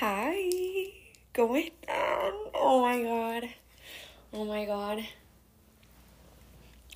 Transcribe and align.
Hi, 0.00 0.92
¿cómo 1.32 1.54
están? 1.54 2.32
Oh 2.52 2.84
my 2.84 3.00
god. 3.04 3.44
Oh 4.32 4.44
my 4.44 4.66
god. 4.66 4.98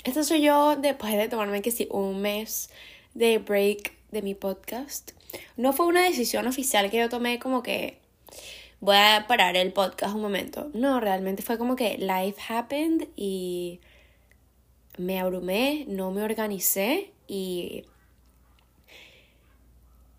Esto 0.02 0.24
soy 0.24 0.42
yo 0.42 0.74
después 0.74 1.16
de 1.16 1.28
tomarme 1.28 1.62
que 1.62 1.70
sí 1.70 1.86
un 1.92 2.20
mes 2.20 2.70
de 3.14 3.38
break 3.38 3.92
de 4.10 4.22
mi 4.22 4.34
podcast. 4.34 5.12
No 5.56 5.72
fue 5.72 5.86
una 5.86 6.02
decisión 6.02 6.48
oficial 6.48 6.90
que 6.90 6.98
yo 6.98 7.08
tomé 7.08 7.38
como 7.38 7.62
que 7.62 8.00
voy 8.80 8.96
a 8.96 9.26
parar 9.28 9.56
el 9.56 9.72
podcast 9.72 10.16
un 10.16 10.22
momento. 10.22 10.68
No, 10.74 10.98
realmente 10.98 11.44
fue 11.44 11.56
como 11.56 11.76
que 11.76 11.98
life 11.98 12.40
happened 12.48 13.06
y 13.14 13.80
me 14.96 15.20
abrumé, 15.20 15.84
no 15.86 16.10
me 16.10 16.24
organicé 16.24 17.12
y 17.28 17.84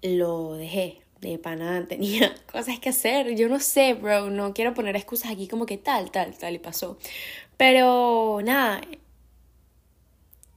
lo 0.01 0.53
dejé 0.53 1.01
de 1.21 1.37
pana 1.37 1.85
tenía 1.89 2.33
cosas 2.51 2.79
que 2.79 2.89
hacer. 2.89 3.35
Yo 3.35 3.49
no 3.49 3.59
sé, 3.59 3.93
bro, 3.93 4.29
no 4.29 4.53
quiero 4.53 4.73
poner 4.73 4.95
excusas 4.95 5.31
aquí 5.31 5.47
como 5.47 5.65
que 5.65 5.77
tal, 5.77 6.11
tal, 6.11 6.37
tal 6.37 6.55
y 6.55 6.59
pasó. 6.59 6.97
Pero 7.57 8.39
nada. 8.43 8.81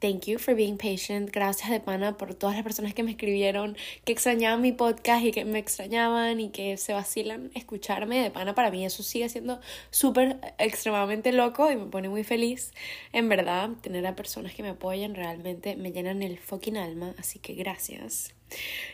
Thank 0.02 0.27
you 0.27 0.41
for 0.41 0.56
being 0.56 0.79
patient. 0.79 1.30
Gracias 1.30 1.70
de 1.70 1.79
pana 1.79 2.16
por 2.16 2.34
todas 2.34 2.56
las 2.56 2.65
personas 2.65 2.92
que 2.92 3.05
me 3.05 3.12
escribieron 3.12 3.77
que 4.05 4.12
extrañaban 4.12 4.61
mi 4.61 4.73
podcast 4.73 5.25
y 5.25 5.30
que 5.30 5.45
me 5.45 5.61
extrañaban 5.61 6.41
y 6.41 6.51
que 6.51 6.77
se 6.77 6.92
vacilan 6.92 7.52
escucharme. 7.55 8.20
De 8.20 8.33
pana 8.33 8.52
para 8.52 8.73
mí 8.73 8.84
eso 8.84 9.05
sigue 9.05 9.28
siendo 9.28 9.61
súper 9.91 10.41
extremadamente 10.59 11.30
loco 11.30 11.70
y 11.70 11.77
me 11.77 11.87
pone 11.87 12.09
muy 12.09 12.25
feliz. 12.25 12.73
En 13.12 13.28
verdad, 13.28 13.70
tener 13.80 14.05
a 14.09 14.16
personas 14.16 14.55
que 14.55 14.65
me 14.65 14.70
apoyen 14.70 15.15
realmente 15.15 15.77
me 15.77 15.92
llenan 15.92 16.25
el 16.25 16.37
fucking 16.37 16.78
alma. 16.78 17.14
Así 17.16 17.39
que 17.39 17.55
gracias. 17.55 18.34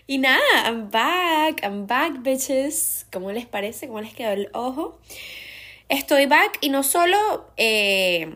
Y 0.06 0.19
nada, 0.19 0.43
I'm 0.67 0.91
back, 0.91 1.62
I'm 1.62 1.87
back, 1.87 2.20
bitches. 2.20 3.06
¿Cómo 3.11 3.33
les 3.33 3.47
parece? 3.47 3.87
¿Cómo 3.87 4.03
les 4.03 4.12
quedó 4.12 4.33
el 4.33 4.51
ojo? 4.53 5.01
Estoy 5.89 6.27
back 6.27 6.59
y 6.61 6.69
no 6.69 6.83
solo 6.83 7.50
eh, 7.56 8.34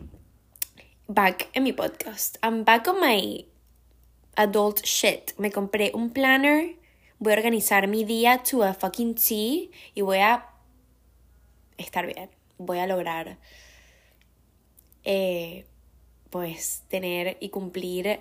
back 1.08 1.48
en 1.55 1.64
mi 1.64 1.72
podcast. 1.72 2.39
I'm 2.42 2.64
back 2.64 2.89
on 2.89 3.00
my 3.00 3.45
adult 4.36 4.84
shit. 4.84 5.34
Me 5.39 5.50
compré 5.50 5.91
un 5.95 6.11
planner. 6.11 6.77
Voy 7.19 7.33
a 7.33 7.36
organizar 7.36 7.86
mi 7.86 8.05
día 8.05 8.42
to 8.42 8.62
a 8.64 8.75
fucking 8.75 9.14
T 9.14 9.70
y 9.95 10.00
voy 10.00 10.19
a 10.19 10.47
estar 11.78 12.06
bien. 12.06 12.30
Voy 12.58 12.78
a 12.78 12.86
lograr 12.86 13.39
eh, 15.05 15.67
pues 16.30 16.84
tener 16.89 17.36
y 17.41 17.50
cumplir 17.50 18.20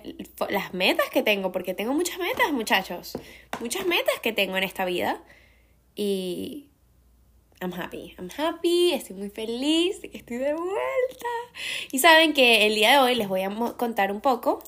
las 0.50 0.74
metas 0.74 1.08
que 1.10 1.22
tengo, 1.22 1.50
porque 1.50 1.74
tengo 1.74 1.94
muchas 1.94 2.18
metas, 2.18 2.52
muchachos, 2.52 3.18
muchas 3.60 3.86
metas 3.86 4.20
que 4.22 4.32
tengo 4.32 4.56
en 4.56 4.64
esta 4.64 4.84
vida 4.84 5.22
y 5.94 6.68
I'm 7.62 7.72
happy, 7.72 8.14
I'm 8.18 8.28
happy, 8.36 8.92
estoy 8.92 9.14
muy 9.14 9.30
feliz 9.30 10.00
que 10.00 10.18
estoy 10.18 10.38
de 10.38 10.52
vuelta. 10.52 11.28
Y 11.92 12.00
saben 12.00 12.32
que 12.32 12.66
el 12.66 12.74
día 12.74 12.90
de 12.92 12.98
hoy 12.98 13.14
les 13.14 13.28
voy 13.28 13.42
a 13.42 13.50
contar 13.76 14.10
un 14.10 14.20
poco 14.20 14.64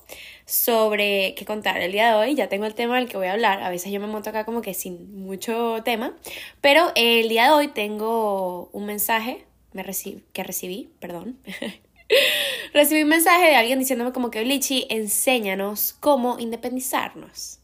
sobre 0.46 1.34
qué 1.34 1.44
contar 1.44 1.80
el 1.80 1.90
día 1.90 2.10
de 2.10 2.14
hoy. 2.14 2.34
Ya 2.36 2.48
tengo 2.48 2.66
el 2.66 2.74
tema 2.74 2.96
del 2.96 3.08
que 3.08 3.16
voy 3.16 3.26
a 3.26 3.32
hablar. 3.32 3.62
A 3.62 3.68
veces 3.68 3.90
yo 3.90 4.00
me 4.00 4.06
monto 4.06 4.30
acá 4.30 4.44
como 4.44 4.62
que 4.62 4.74
sin 4.74 5.24
mucho 5.24 5.78
tema. 5.84 6.16
Pero 6.60 6.92
el 6.94 7.28
día 7.28 7.46
de 7.46 7.50
hoy 7.50 7.68
tengo 7.68 8.68
un 8.72 8.86
mensaje 8.86 9.44
me 9.72 9.84
que 10.32 10.44
recibí, 10.44 10.92
perdón, 11.00 11.38
Recibí 12.72 13.02
un 13.02 13.08
mensaje 13.08 13.46
de 13.46 13.56
alguien 13.56 13.78
diciéndome 13.78 14.12
como 14.12 14.30
que, 14.30 14.44
Lichi, 14.44 14.86
enséñanos 14.88 15.94
cómo 15.94 16.38
independizarnos. 16.38 17.58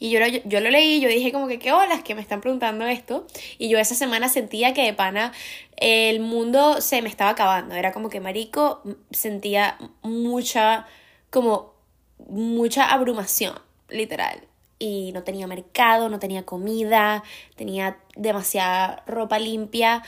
Y 0.00 0.10
yo 0.10 0.18
lo, 0.18 0.26
yo 0.26 0.60
lo 0.60 0.70
leí, 0.70 0.98
yo 1.00 1.10
dije 1.10 1.30
como 1.30 1.46
que 1.46 1.58
qué 1.58 1.72
olas 1.72 2.02
que 2.02 2.14
me 2.14 2.22
están 2.22 2.40
preguntando 2.40 2.86
esto. 2.86 3.26
Y 3.58 3.68
yo 3.68 3.78
esa 3.78 3.94
semana 3.94 4.30
sentía 4.30 4.72
que 4.72 4.82
de 4.82 4.94
pana 4.94 5.32
el 5.76 6.20
mundo 6.20 6.80
se 6.80 7.02
me 7.02 7.08
estaba 7.10 7.30
acabando. 7.30 7.74
Era 7.74 7.92
como 7.92 8.08
que 8.08 8.18
marico 8.18 8.82
sentía 9.10 9.76
mucha, 10.02 10.86
como 11.28 11.74
mucha 12.28 12.86
abrumación, 12.86 13.60
literal. 13.90 14.40
Y 14.78 15.12
no 15.12 15.22
tenía 15.22 15.46
mercado, 15.46 16.08
no 16.08 16.18
tenía 16.18 16.44
comida, 16.46 17.22
tenía 17.54 17.98
demasiada 18.16 19.02
ropa 19.06 19.38
limpia 19.38 20.02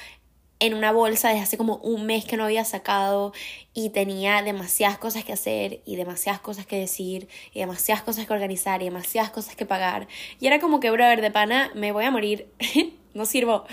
en 0.62 0.75
una 0.75 0.93
bolsa 0.93 1.31
desde 1.31 1.43
hace 1.43 1.59
como 1.59 1.78
un 1.78 2.06
mes 2.06 2.25
que 2.25 2.37
no 2.37 2.45
había 2.45 2.65
sacado 2.65 3.33
y 3.75 3.91
tenía 3.91 4.43
demasiadas 4.43 4.97
cosas 4.97 5.25
que 5.25 5.33
hacer 5.33 5.83
y 5.84 5.97
demasiadas 5.97 6.41
cosas 6.41 6.67
que 6.67 6.78
decir 6.78 7.27
y 7.53 7.59
demasiadas 7.59 8.05
cosas 8.05 8.28
que 8.28 8.33
organizar 8.33 8.81
y 8.81 8.84
demasiadas 8.84 9.33
cosas 9.33 9.56
que 9.56 9.67
pagar. 9.67 10.06
Y 10.39 10.47
era 10.47 10.61
como 10.61 10.78
que, 10.78 10.93
brother, 10.93 11.21
de 11.21 11.33
pana, 11.33 11.72
me 11.75 11.91
voy 11.91 12.05
a 12.05 12.12
morir, 12.12 12.47
no 13.12 13.27
sirvo. 13.27 13.65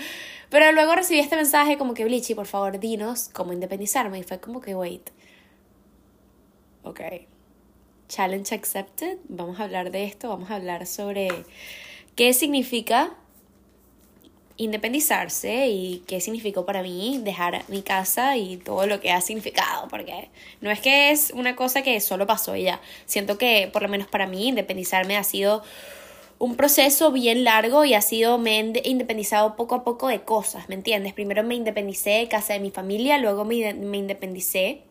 Pero 0.48 0.72
luego 0.72 0.96
recibí 0.96 1.20
este 1.20 1.36
mensaje 1.36 1.78
como 1.78 1.94
que, 1.94 2.04
Blichi, 2.04 2.34
por 2.34 2.46
favor, 2.46 2.80
dinos 2.80 3.30
cómo 3.32 3.52
independizarme. 3.52 4.18
Y 4.18 4.24
fue 4.24 4.40
como 4.40 4.60
que, 4.60 4.74
wait. 4.74 5.10
Ok. 6.82 7.02
Challenge 8.08 8.52
accepted. 8.52 9.18
Vamos 9.28 9.60
a 9.60 9.62
hablar 9.62 9.92
de 9.92 10.02
esto, 10.06 10.28
vamos 10.28 10.50
a 10.50 10.56
hablar 10.56 10.88
sobre 10.88 11.28
qué 12.16 12.32
significa 12.32 13.16
independizarse 14.60 15.68
y 15.68 16.02
qué 16.06 16.20
significó 16.20 16.66
para 16.66 16.82
mí 16.82 17.18
dejar 17.24 17.64
mi 17.68 17.80
casa 17.80 18.36
y 18.36 18.58
todo 18.58 18.86
lo 18.86 19.00
que 19.00 19.10
ha 19.10 19.22
significado, 19.22 19.88
porque 19.88 20.28
no 20.60 20.70
es 20.70 20.80
que 20.80 21.10
es 21.10 21.32
una 21.34 21.56
cosa 21.56 21.82
que 21.82 21.98
solo 22.00 22.26
pasó 22.26 22.54
y 22.56 22.64
ya. 22.64 22.80
Siento 23.06 23.38
que 23.38 23.70
por 23.72 23.80
lo 23.80 23.88
menos 23.88 24.06
para 24.06 24.26
mí 24.26 24.48
independizarme 24.48 25.16
ha 25.16 25.24
sido 25.24 25.62
un 26.38 26.56
proceso 26.56 27.10
bien 27.10 27.42
largo 27.42 27.86
y 27.86 27.94
ha 27.94 28.02
sido, 28.02 28.36
me 28.36 28.60
he 28.60 28.88
independizado 28.88 29.56
poco 29.56 29.76
a 29.76 29.82
poco 29.82 30.08
de 30.08 30.20
cosas, 30.20 30.68
¿me 30.68 30.74
entiendes? 30.74 31.14
Primero 31.14 31.42
me 31.42 31.54
independicé 31.54 32.10
de 32.10 32.28
casa 32.28 32.52
de 32.52 32.60
mi 32.60 32.70
familia, 32.70 33.16
luego 33.16 33.46
me, 33.46 33.72
me 33.72 33.96
independicé 33.96 34.82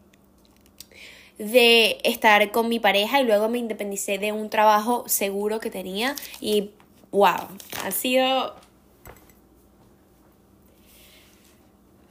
de 1.38 2.00
estar 2.04 2.52
con 2.52 2.70
mi 2.70 2.80
pareja 2.80 3.22
y 3.22 3.24
luego 3.24 3.50
me 3.50 3.60
independicé 3.60 4.18
de 4.18 4.32
un 4.32 4.50
trabajo 4.50 5.04
seguro 5.08 5.60
que 5.60 5.70
tenía 5.70 6.16
y 6.42 6.72
wow, 7.12 7.48
ha 7.84 7.92
sido 7.92 8.56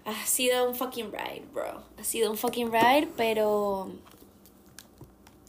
ha 0.08 0.26
sido 0.26 0.68
un 0.68 0.74
fucking 0.74 1.12
ride, 1.12 1.44
bro. 1.52 1.82
Ha 1.98 2.04
sido 2.04 2.30
un 2.30 2.36
fucking 2.36 2.72
ride, 2.72 3.08
pero 3.16 3.92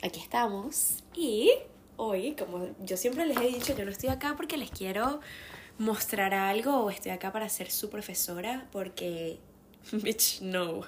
aquí 0.02 0.20
estamos. 0.20 1.03
Y 1.16 1.52
hoy, 1.96 2.36
como 2.38 2.68
yo 2.80 2.98
siempre 2.98 3.25
les 3.25 3.38
he 3.38 3.48
dicho, 3.48 3.75
yo 3.75 3.86
no 3.86 3.92
estoy 3.92 4.09
acá 4.09 4.36
porque 4.36 4.58
les 4.58 4.69
quiero 4.69 5.22
mostrar 5.78 6.34
algo 6.34 6.78
o 6.84 6.90
estoy 6.90 7.12
acá 7.12 7.31
para 7.31 7.48
ser 7.48 7.72
su 7.72 7.90
profesora 7.90 8.68
porque, 8.72 9.40
bitch, 9.92 10.42
no. 10.42 10.81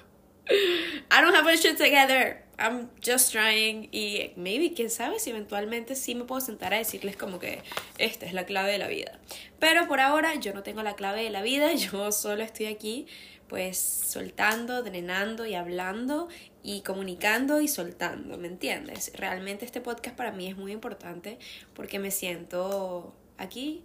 I 1.10 1.20
don't 1.20 1.34
have 1.34 1.44
my 1.44 1.56
shit 1.56 1.78
together. 1.78 2.44
I'm 2.58 2.90
just 3.00 3.32
trying. 3.32 3.88
Y 3.92 4.32
maybe, 4.36 4.74
quién 4.74 4.90
sabe 4.90 5.18
si 5.18 5.30
eventualmente 5.30 5.94
sí 5.94 6.14
me 6.14 6.24
puedo 6.24 6.40
sentar 6.40 6.74
a 6.74 6.78
decirles 6.78 7.16
como 7.16 7.38
que 7.38 7.62
esta 7.98 8.26
es 8.26 8.34
la 8.34 8.44
clave 8.44 8.72
de 8.72 8.78
la 8.78 8.88
vida. 8.88 9.18
Pero 9.58 9.86
por 9.86 10.00
ahora 10.00 10.34
yo 10.34 10.52
no 10.52 10.62
tengo 10.62 10.82
la 10.82 10.94
clave 10.94 11.22
de 11.22 11.30
la 11.30 11.42
vida. 11.42 11.72
Yo 11.74 12.12
solo 12.12 12.42
estoy 12.42 12.66
aquí 12.66 13.06
pues 13.52 13.76
soltando, 13.76 14.82
drenando 14.82 15.44
y 15.44 15.54
hablando 15.54 16.28
y 16.62 16.80
comunicando 16.80 17.60
y 17.60 17.68
soltando, 17.68 18.38
¿me 18.38 18.48
entiendes? 18.48 19.12
Realmente 19.14 19.66
este 19.66 19.82
podcast 19.82 20.16
para 20.16 20.32
mí 20.32 20.46
es 20.46 20.56
muy 20.56 20.72
importante 20.72 21.38
porque 21.74 21.98
me 21.98 22.10
siento 22.10 23.14
aquí 23.36 23.84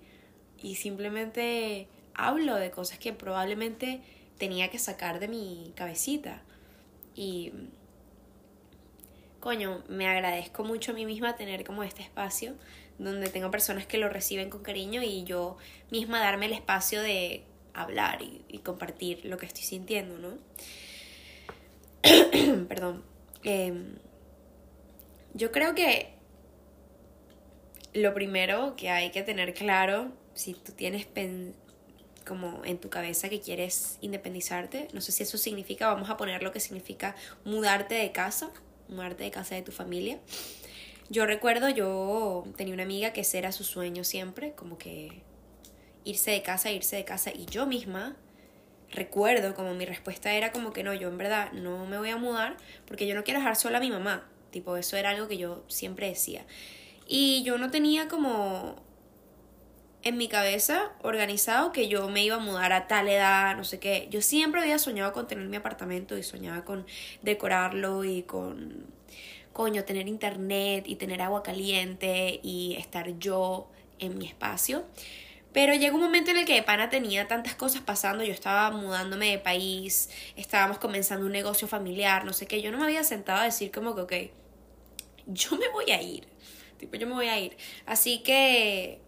y 0.58 0.76
simplemente 0.76 1.90
hablo 2.14 2.56
de 2.56 2.72
cosas 2.72 2.98
que 2.98 3.12
probablemente 3.12 4.00
tenía 4.38 4.72
que 4.72 4.80
sacar 4.80 5.20
de 5.20 5.28
mi 5.28 5.74
cabecita. 5.76 6.44
Y 7.14 7.52
coño, 9.42 9.84
me 9.90 10.08
agradezco 10.08 10.64
mucho 10.64 10.94
a 10.94 10.96
mí 10.96 11.06
misma 11.06 11.36
tener 11.36 11.66
como 11.66 11.84
este 11.84 12.04
espacio 12.04 12.56
donde 13.00 13.30
tengo 13.30 13.52
personas 13.52 13.86
que 13.86 13.98
lo 13.98 14.08
reciben 14.08 14.50
con 14.50 14.64
cariño 14.64 15.04
y 15.04 15.26
yo 15.26 15.58
misma 15.92 16.22
darme 16.22 16.46
el 16.46 16.54
espacio 16.54 17.02
de 17.02 17.44
hablar 17.78 18.22
y, 18.22 18.60
compartir 18.60 19.24
lo 19.26 19.38
que 19.38 19.46
estoy 19.46 19.64
sintiendo, 19.64 20.18
¿no? 20.18 20.38
Perdón. 22.68 23.04
Em, 23.44 23.96
yo 25.34 25.52
creo 25.52 25.76
que 25.76 26.10
lo 27.94 28.14
primero 28.14 28.76
que 28.76 28.90
hay 28.90 29.12
que 29.12 29.24
tener 29.24 29.54
claro, 29.54 30.12
si 30.34 30.54
tú 30.54 30.72
tienes 30.72 31.08
como 32.26 32.66
en 32.66 32.78
tu 32.78 32.90
cabeza 32.90 33.30
que 33.30 33.40
quieres 33.40 33.98
independizarte, 34.02 34.88
no 34.94 35.02
sé 35.02 35.12
si 35.12 35.24
eso 35.24 35.38
significa, 35.38 35.88
vamos 35.88 36.10
a 36.10 36.18
poner 36.18 36.44
lo 36.44 36.52
que 36.52 36.60
significa 36.60 37.16
mudarte 37.46 37.96
de 37.96 38.12
casa, 38.12 38.52
mudarte 38.90 39.24
de 39.24 39.32
casa 39.32 39.56
de 39.56 39.62
tu 39.62 39.72
familia. 39.72 40.20
Yo 41.10 41.26
recuerdo, 41.26 41.70
yo 41.70 42.46
tenía 42.58 42.74
una 42.74 42.84
amiga 42.84 43.14
que 43.14 43.22
ese 43.22 43.38
era 43.38 43.52
su 43.52 43.64
sueño 43.64 44.04
siempre, 44.04 44.52
como 44.54 44.78
que 44.78 45.22
irse 46.08 46.32
de 46.32 46.42
casa, 46.42 46.72
irse 46.72 46.96
de 46.96 47.06
casa. 47.06 47.32
Y 47.34 47.46
yo 47.46 47.66
misma 47.66 48.16
recuerdo 48.92 49.54
como 49.54 49.74
mi 49.74 49.86
respuesta 49.86 50.34
era 50.34 50.52
como 50.52 50.72
que 50.72 50.84
no, 50.84 50.94
yo 50.94 51.10
en 51.10 51.18
verdad 51.18 51.52
no 51.52 51.86
me 51.86 51.98
voy 51.98 52.10
a 52.10 52.18
mudar 52.18 52.56
porque 52.86 53.06
yo 53.06 53.16
no 53.16 53.24
quiero 53.24 53.40
dejar 53.42 53.56
sola 53.56 53.78
a 53.78 53.82
mi 53.82 53.92
mamá. 53.92 54.28
Tipo, 54.52 54.78
eso 54.78 54.96
era 54.96 55.10
algo 55.10 55.28
que 55.28 55.38
yo 55.38 55.64
siempre 55.68 56.08
decía. 56.08 56.46
Y 57.06 57.44
yo 57.44 57.58
no 57.58 57.70
tenía 57.70 58.08
como 58.08 58.82
en 60.04 60.18
mi 60.18 60.30
cabeza 60.30 60.94
organizado 61.02 61.72
que 61.74 61.90
yo 61.90 62.08
me 62.08 62.24
iba 62.24 62.38
a 62.38 62.40
mudar 62.40 62.72
a 62.72 62.88
tal 62.88 63.10
edad, 63.10 63.58
no 63.58 63.66
sé 63.66 63.80
qué. 63.80 64.08
Yo 64.10 64.22
siempre 64.22 64.62
había 64.62 64.80
soñado 64.80 65.12
con 65.12 65.28
tener 65.28 65.48
mi 65.48 65.58
apartamento 65.58 66.18
y 66.18 66.24
soñaba 66.24 66.64
con 66.64 66.86
decorarlo 67.22 68.06
y 68.06 68.24
con, 68.24 68.86
coño, 69.52 69.84
tener 69.84 70.08
internet 70.08 70.86
y 70.88 70.96
tener 70.96 71.22
agua 71.22 71.44
caliente 71.44 72.40
y 72.42 72.76
estar 72.78 73.20
yo 73.20 73.70
en 74.00 74.18
mi 74.18 74.28
espacio. 74.28 74.86
Pero 75.54 75.74
llegó 75.74 75.96
un 75.96 76.04
momento 76.04 76.32
en 76.32 76.38
el 76.38 76.46
que 76.46 76.62
Pana 76.62 76.90
tenía 76.90 77.28
tantas 77.28 77.56
cosas 77.56 77.82
pasando, 77.82 78.24
yo 78.24 78.34
estaba 78.34 78.70
mudándome 78.72 79.32
de 79.32 79.40
país, 79.40 80.10
estábamos 80.36 80.78
comenzando 80.78 81.26
un 81.26 81.32
negocio 81.32 81.68
familiar, 81.68 82.26
no 82.26 82.34
sé 82.34 82.46
qué, 82.48 82.62
yo 82.62 82.72
no 82.72 82.78
me 82.78 82.84
había 82.84 83.04
sentado 83.04 83.42
a 83.42 83.46
decir 83.46 83.72
como 83.72 83.96
que, 83.96 84.02
ok, 84.02 84.14
yo 85.28 85.58
me 85.58 85.68
voy 85.70 85.92
a 85.92 86.02
ir, 86.02 86.28
tipo, 86.78 86.96
yo 86.98 87.08
me 87.08 87.14
voy 87.14 87.28
a 87.28 87.40
ir. 87.40 87.58
Así 87.86 88.20
que 88.24 89.02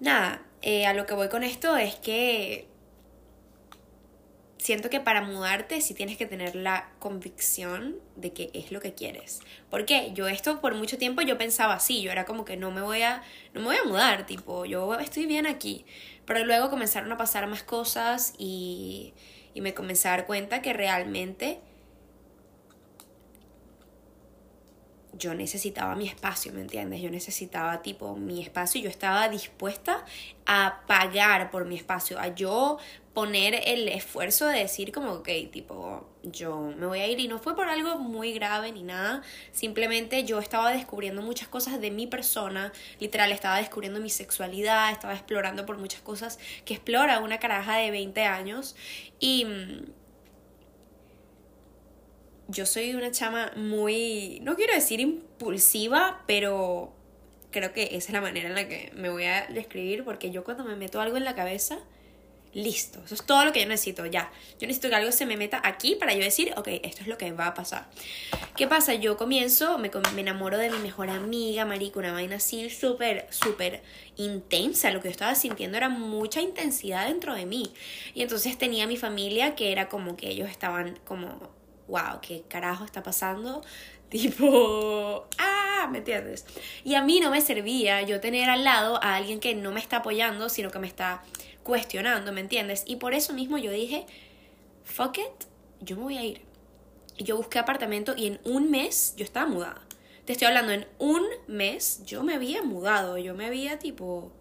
nada, 0.00 0.42
eh, 0.62 0.86
a 0.86 0.94
lo 0.94 1.06
que 1.06 1.14
voy 1.14 1.28
con 1.28 1.42
esto 1.42 1.76
es 1.76 1.96
que 1.96 2.68
siento 4.64 4.88
que 4.88 4.98
para 4.98 5.20
mudarte 5.20 5.82
sí 5.82 5.92
tienes 5.92 6.16
que 6.16 6.24
tener 6.24 6.56
la 6.56 6.88
convicción 6.98 7.96
de 8.16 8.32
que 8.32 8.50
es 8.54 8.72
lo 8.72 8.80
que 8.80 8.94
quieres. 8.94 9.40
Porque 9.68 10.12
yo 10.14 10.26
esto 10.26 10.62
por 10.62 10.74
mucho 10.74 10.96
tiempo 10.96 11.20
yo 11.20 11.36
pensaba 11.36 11.74
así, 11.74 12.00
yo 12.00 12.10
era 12.10 12.24
como 12.24 12.46
que 12.46 12.56
no 12.56 12.70
me 12.70 12.80
voy 12.80 13.02
a 13.02 13.22
no 13.52 13.60
me 13.60 13.66
voy 13.66 13.76
a 13.76 13.84
mudar, 13.84 14.24
tipo, 14.24 14.64
yo 14.64 14.94
estoy 14.94 15.26
bien 15.26 15.46
aquí. 15.46 15.84
Pero 16.24 16.46
luego 16.46 16.70
comenzaron 16.70 17.12
a 17.12 17.18
pasar 17.18 17.46
más 17.46 17.62
cosas 17.62 18.32
y 18.38 19.12
y 19.52 19.60
me 19.60 19.74
comencé 19.74 20.08
a 20.08 20.12
dar 20.12 20.26
cuenta 20.26 20.62
que 20.62 20.72
realmente 20.72 21.60
yo 25.12 25.34
necesitaba 25.34 25.94
mi 25.94 26.08
espacio, 26.08 26.52
¿me 26.54 26.62
entiendes? 26.62 27.02
Yo 27.02 27.10
necesitaba 27.10 27.82
tipo 27.82 28.16
mi 28.16 28.42
espacio 28.42 28.80
y 28.80 28.84
yo 28.84 28.90
estaba 28.90 29.28
dispuesta 29.28 30.04
a 30.46 30.82
pagar 30.88 31.50
por 31.50 31.66
mi 31.66 31.76
espacio, 31.76 32.18
a 32.18 32.28
yo 32.28 32.78
poner 33.14 33.62
el 33.66 33.88
esfuerzo 33.88 34.48
de 34.48 34.58
decir 34.58 34.90
como, 34.90 35.12
ok, 35.12 35.28
tipo, 35.52 36.04
yo 36.24 36.72
me 36.76 36.86
voy 36.86 36.98
a 36.98 37.06
ir. 37.06 37.20
Y 37.20 37.28
no 37.28 37.38
fue 37.38 37.54
por 37.54 37.68
algo 37.68 37.96
muy 37.96 38.32
grave 38.32 38.72
ni 38.72 38.82
nada, 38.82 39.22
simplemente 39.52 40.24
yo 40.24 40.40
estaba 40.40 40.72
descubriendo 40.72 41.22
muchas 41.22 41.46
cosas 41.46 41.80
de 41.80 41.92
mi 41.92 42.08
persona, 42.08 42.72
literal, 42.98 43.30
estaba 43.30 43.58
descubriendo 43.58 44.00
mi 44.00 44.10
sexualidad, 44.10 44.90
estaba 44.90 45.14
explorando 45.14 45.64
por 45.64 45.78
muchas 45.78 46.02
cosas 46.02 46.38
que 46.64 46.74
explora 46.74 47.20
una 47.20 47.38
caraja 47.38 47.76
de 47.76 47.92
20 47.92 48.24
años. 48.24 48.74
Y 49.20 49.44
mm, 49.44 49.84
yo 52.48 52.66
soy 52.66 52.94
una 52.94 53.12
chama 53.12 53.52
muy, 53.54 54.40
no 54.42 54.56
quiero 54.56 54.74
decir 54.74 54.98
impulsiva, 54.98 56.24
pero 56.26 56.92
creo 57.52 57.72
que 57.72 57.84
esa 57.92 58.08
es 58.08 58.10
la 58.10 58.20
manera 58.20 58.48
en 58.48 58.56
la 58.56 58.68
que 58.68 58.90
me 58.96 59.08
voy 59.08 59.24
a 59.24 59.46
describir, 59.46 60.04
porque 60.04 60.32
yo 60.32 60.42
cuando 60.42 60.64
me 60.64 60.74
meto 60.74 61.00
algo 61.00 61.16
en 61.16 61.24
la 61.24 61.36
cabeza, 61.36 61.78
listo, 62.54 63.02
eso 63.04 63.14
es 63.14 63.26
todo 63.26 63.44
lo 63.44 63.52
que 63.52 63.60
yo 63.60 63.66
necesito, 63.66 64.06
ya. 64.06 64.30
Yo 64.60 64.66
necesito 64.66 64.88
que 64.88 64.94
algo 64.94 65.12
se 65.12 65.26
me 65.26 65.36
meta 65.36 65.60
aquí 65.62 65.96
para 65.96 66.14
yo 66.14 66.20
decir, 66.20 66.54
ok, 66.56 66.68
esto 66.82 67.02
es 67.02 67.06
lo 67.06 67.18
que 67.18 67.32
va 67.32 67.48
a 67.48 67.54
pasar. 67.54 67.86
¿Qué 68.56 68.66
pasa? 68.66 68.94
Yo 68.94 69.16
comienzo, 69.16 69.78
me, 69.78 69.90
me 70.14 70.20
enamoro 70.20 70.56
de 70.56 70.70
mi 70.70 70.78
mejor 70.78 71.10
amiga, 71.10 71.64
marico, 71.64 71.98
una 71.98 72.12
vaina 72.12 72.36
así 72.36 72.70
súper, 72.70 73.26
súper 73.30 73.82
intensa. 74.16 74.90
Lo 74.90 75.00
que 75.00 75.08
yo 75.08 75.12
estaba 75.12 75.34
sintiendo 75.34 75.76
era 75.76 75.88
mucha 75.88 76.40
intensidad 76.40 77.06
dentro 77.08 77.34
de 77.34 77.44
mí. 77.44 77.72
Y 78.14 78.22
entonces 78.22 78.56
tenía 78.56 78.86
mi 78.86 78.96
familia 78.96 79.54
que 79.54 79.72
era 79.72 79.88
como 79.88 80.16
que 80.16 80.30
ellos 80.30 80.48
estaban 80.48 80.98
como 81.04 81.52
wow, 81.88 82.20
¿qué 82.22 82.44
carajo 82.48 82.84
está 82.84 83.02
pasando? 83.02 83.62
Tipo, 84.08 85.26
ah, 85.38 85.88
¿me 85.90 85.98
entiendes? 85.98 86.44
Y 86.84 86.94
a 86.94 87.02
mí 87.02 87.18
no 87.18 87.30
me 87.30 87.40
servía 87.40 88.00
yo 88.02 88.20
tener 88.20 88.48
al 88.48 88.62
lado 88.62 89.02
a 89.02 89.16
alguien 89.16 89.40
que 89.40 89.56
no 89.56 89.72
me 89.72 89.80
está 89.80 89.96
apoyando, 89.98 90.48
sino 90.48 90.70
que 90.70 90.78
me 90.78 90.86
está 90.86 91.22
cuestionando, 91.64 92.32
¿me 92.32 92.40
entiendes? 92.40 92.84
Y 92.86 92.96
por 92.96 93.14
eso 93.14 93.32
mismo 93.32 93.58
yo 93.58 93.72
dije, 93.72 94.06
fuck 94.84 95.18
it, 95.18 95.48
yo 95.80 95.96
me 95.96 96.02
voy 96.02 96.18
a 96.18 96.22
ir. 96.22 96.42
Y 97.16 97.24
yo 97.24 97.36
busqué 97.36 97.58
apartamento 97.58 98.14
y 98.16 98.26
en 98.26 98.40
un 98.44 98.70
mes 98.70 99.14
yo 99.16 99.24
estaba 99.24 99.46
mudada. 99.46 99.80
Te 100.24 100.32
estoy 100.32 100.46
hablando, 100.46 100.72
en 100.72 100.86
un 100.98 101.24
mes 101.48 102.02
yo 102.06 102.22
me 102.22 102.34
había 102.34 102.62
mudado, 102.62 103.18
yo 103.18 103.34
me 103.34 103.46
había 103.46 103.78
tipo 103.78 104.32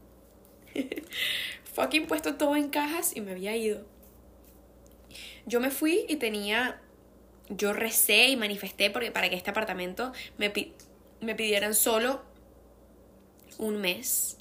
fucking 1.74 2.06
puesto 2.08 2.36
todo 2.36 2.56
en 2.56 2.70
cajas 2.70 3.16
y 3.16 3.22
me 3.22 3.32
había 3.32 3.56
ido. 3.56 3.86
Yo 5.46 5.60
me 5.60 5.72
fui 5.72 6.06
y 6.08 6.18
tenía 6.18 6.80
yo 7.50 7.74
recé 7.74 8.30
y 8.30 8.36
manifesté 8.36 8.90
porque 8.90 9.12
para 9.12 9.30
que 9.30 9.36
este 9.36 9.50
apartamento 9.50 10.14
me, 10.38 10.52
me 11.22 11.36
pidieran 11.36 11.74
solo 11.74 12.22
un 13.58 13.82
mes 13.82 14.38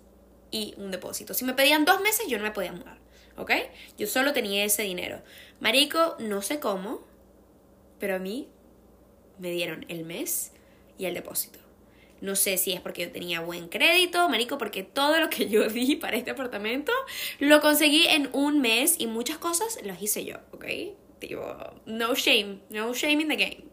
y 0.53 0.75
un 0.77 0.93
depósito. 0.93 1.35
Si 1.35 1.45
me 1.45 1.55
pedían 1.55 1.85
dos 1.85 2.01
meses, 2.01 2.29
yo 2.29 2.39
no 2.39 2.45
me 2.45 2.53
podía 2.53 2.73
mudar. 2.73 2.99
¿Ok? 3.37 3.51
Yo 3.99 4.07
solo 4.07 4.33
tenía 4.33 4.65
ese 4.65 4.83
dinero. 4.83 5.21
Marico, 5.59 6.17
no 6.21 6.43
sé 6.43 6.61
cómo, 6.61 7.01
pero 7.99 8.17
a 8.17 8.19
mí 8.21 8.49
me 9.39 9.51
dieron 9.51 9.85
el 9.89 10.05
mes 10.05 10.53
y 10.99 11.07
el 11.07 11.15
depósito. 11.15 11.59
No 12.21 12.37
sé 12.37 12.57
si 12.57 12.73
es 12.73 12.81
porque 12.81 13.03
yo 13.03 13.11
tenía 13.11 13.41
buen 13.41 13.69
crédito, 13.69 14.29
marico, 14.29 14.57
porque 14.57 14.85
todo 14.85 15.19
lo 15.19 15.29
que 15.29 15.49
yo 15.51 15.67
di 15.69 15.97
para 15.97 16.17
este 16.17 16.31
apartamento 16.31 16.93
lo 17.41 17.61
conseguí 17.61 18.07
en 18.07 18.31
un 18.33 18.61
mes 18.61 18.95
y 18.99 19.09
muchas 19.09 19.39
cosas 19.39 19.79
las 19.83 20.01
hice 20.01 20.25
yo, 20.25 20.37
¿ok? 20.53 20.65
no 21.87 22.15
shame, 22.15 22.59
no 22.71 22.93
shame 22.95 23.23
in 23.23 23.29
the 23.29 23.37
game. 23.37 23.65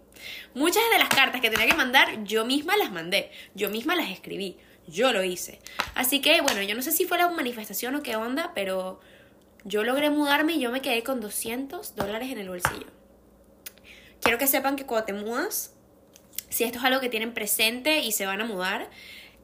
Muchas 0.53 0.83
de 0.91 0.99
las 0.99 1.09
cartas 1.09 1.41
que 1.41 1.49
tenía 1.49 1.67
que 1.67 1.75
mandar, 1.75 2.23
yo 2.23 2.45
misma 2.45 2.77
las 2.77 2.91
mandé, 2.91 3.31
yo 3.55 3.69
misma 3.69 3.95
las 3.95 4.09
escribí, 4.11 4.57
yo 4.89 5.11
lo 5.13 5.23
hice. 5.23 5.59
Así 5.95 6.21
que, 6.21 6.41
bueno, 6.41 6.61
yo 6.61 6.75
no 6.75 6.81
sé 6.81 6.91
si 6.91 7.05
fue 7.05 7.17
la 7.17 7.29
manifestación 7.29 7.95
o 7.95 8.03
qué 8.03 8.15
onda, 8.15 8.51
pero 8.53 8.99
yo 9.63 9.83
logré 9.83 10.09
mudarme 10.09 10.53
y 10.53 10.59
yo 10.59 10.71
me 10.71 10.81
quedé 10.81 11.03
con 11.03 11.21
200 11.21 11.95
dólares 11.95 12.31
en 12.31 12.39
el 12.39 12.49
bolsillo. 12.49 12.87
Quiero 14.21 14.37
que 14.37 14.47
sepan 14.47 14.75
que 14.75 14.85
cuando 14.85 15.05
te 15.05 15.13
mudas, 15.13 15.73
si 16.49 16.63
esto 16.63 16.79
es 16.79 16.83
algo 16.83 16.99
que 16.99 17.09
tienen 17.09 17.33
presente 17.33 17.99
y 17.99 18.11
se 18.11 18.25
van 18.25 18.41
a 18.41 18.45
mudar, 18.45 18.89